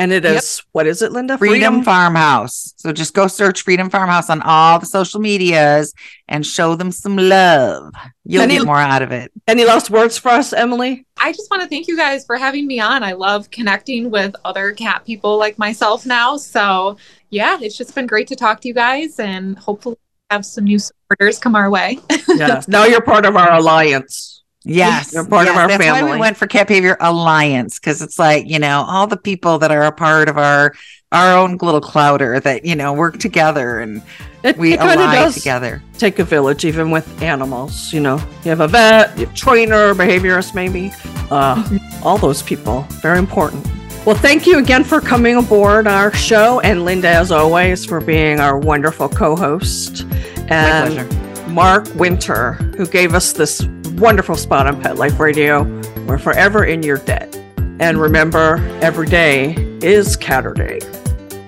And 0.00 0.12
it 0.12 0.24
is, 0.24 0.62
what 0.72 0.86
is 0.86 1.02
it, 1.02 1.12
Linda? 1.12 1.36
Freedom 1.36 1.82
Farmhouse. 1.84 2.72
So 2.78 2.90
just 2.90 3.12
go 3.12 3.26
search 3.26 3.60
Freedom 3.62 3.90
Farmhouse 3.90 4.30
on 4.30 4.40
all 4.40 4.78
the 4.78 4.86
social 4.86 5.20
medias 5.20 5.92
and 6.26 6.46
show 6.46 6.74
them 6.74 6.90
some 6.90 7.16
love. 7.18 7.92
You'll 8.24 8.44
Any- 8.44 8.56
get 8.56 8.64
more 8.64 8.78
out 8.78 9.02
of 9.02 9.12
it. 9.12 9.30
Any 9.46 9.66
last 9.66 9.90
words 9.90 10.16
for 10.16 10.30
us, 10.30 10.54
Emily? 10.54 11.04
I 11.18 11.32
just 11.32 11.50
want 11.50 11.62
to 11.62 11.68
thank 11.68 11.86
you 11.86 11.98
guys 11.98 12.24
for 12.24 12.36
having 12.36 12.66
me 12.66 12.80
on. 12.80 13.02
I 13.02 13.12
love 13.12 13.50
connecting 13.50 14.10
with 14.10 14.34
other 14.42 14.72
cat 14.72 15.04
people 15.04 15.36
like 15.38 15.58
myself 15.58 16.06
now. 16.06 16.38
So 16.38 16.96
yeah, 17.28 17.58
it's 17.60 17.76
just 17.76 17.94
been 17.94 18.06
great 18.06 18.26
to 18.28 18.36
talk 18.36 18.62
to 18.62 18.68
you 18.68 18.74
guys 18.74 19.20
and 19.20 19.58
hopefully 19.58 19.96
have 20.30 20.46
some 20.46 20.64
new 20.64 20.78
supporters 20.78 21.38
come 21.38 21.54
our 21.54 21.68
way. 21.68 21.98
Yes. 22.28 22.68
now 22.68 22.84
you're 22.84 23.02
part 23.02 23.26
of 23.26 23.36
our 23.36 23.52
alliance. 23.52 24.39
Yes. 24.64 25.12
You're 25.12 25.24
part 25.26 25.48
of 25.48 25.54
yes, 25.54 25.58
our 25.60 25.68
that's 25.68 25.78
why 25.86 25.98
family. 26.00 26.12
we 26.12 26.18
went 26.18 26.36
for 26.36 26.46
Cat 26.46 26.68
Behavior 26.68 26.96
Alliance 27.00 27.78
because 27.78 28.02
it's 28.02 28.18
like, 28.18 28.46
you 28.48 28.58
know, 28.58 28.84
all 28.86 29.06
the 29.06 29.16
people 29.16 29.58
that 29.58 29.70
are 29.70 29.84
a 29.84 29.92
part 29.92 30.28
of 30.28 30.36
our 30.36 30.74
our 31.12 31.36
own 31.36 31.56
little 31.56 31.80
clowder 31.80 32.40
that, 32.42 32.64
you 32.64 32.76
know, 32.76 32.92
work 32.92 33.18
together 33.18 33.80
and 33.80 34.00
It, 34.44 34.56
we 34.56 34.74
it 34.74 34.78
kind 34.78 35.00
of 35.00 35.06
ally 35.06 35.14
does 35.16 35.34
together. 35.34 35.82
take 35.98 36.18
a 36.20 36.24
village, 36.24 36.64
even 36.64 36.90
with 36.92 37.20
animals. 37.20 37.92
You 37.92 38.00
know, 38.00 38.16
you 38.44 38.50
have 38.50 38.60
a 38.60 38.68
vet, 38.68 39.18
you 39.18 39.26
have 39.26 39.34
trainer, 39.34 39.92
behaviorist, 39.94 40.54
maybe. 40.54 40.92
Uh, 41.30 41.78
all 42.04 42.16
those 42.16 42.42
people, 42.42 42.82
very 43.02 43.18
important. 43.18 43.66
Well, 44.06 44.16
thank 44.16 44.46
you 44.46 44.58
again 44.58 44.84
for 44.84 45.00
coming 45.00 45.36
aboard 45.36 45.86
our 45.86 46.12
show, 46.12 46.60
and 46.60 46.84
Linda, 46.84 47.08
as 47.08 47.30
always, 47.32 47.84
for 47.84 48.00
being 48.00 48.40
our 48.40 48.58
wonderful 48.58 49.08
co-host, 49.08 50.02
and 50.48 50.94
pleasure. 50.94 51.29
Mark 51.50 51.86
Winter, 51.96 52.52
who 52.76 52.86
gave 52.86 53.14
us 53.14 53.32
this 53.32 53.62
wonderful 53.96 54.36
spot 54.36 54.66
on 54.66 54.80
Pet 54.80 54.96
Life 54.96 55.20
Radio. 55.20 55.64
We're 56.06 56.18
forever 56.18 56.64
in 56.64 56.82
your 56.82 56.96
debt. 56.98 57.36
And 57.80 58.00
remember, 58.00 58.56
every 58.82 59.06
day 59.06 59.54
is 59.82 60.16
Caturday. 60.16 60.80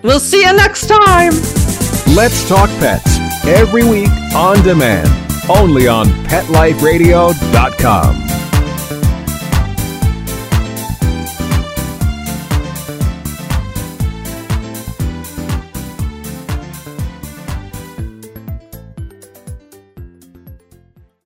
We'll 0.02 0.20
see 0.20 0.44
you 0.44 0.52
next 0.52 0.86
time. 0.88 1.32
Let's 2.14 2.46
Talk 2.48 2.68
Pets 2.80 3.18
every 3.44 3.84
week 3.84 4.10
on 4.34 4.62
demand, 4.62 5.08
only 5.48 5.86
on 5.88 6.06
PetLifeRadio.com. 6.26 8.51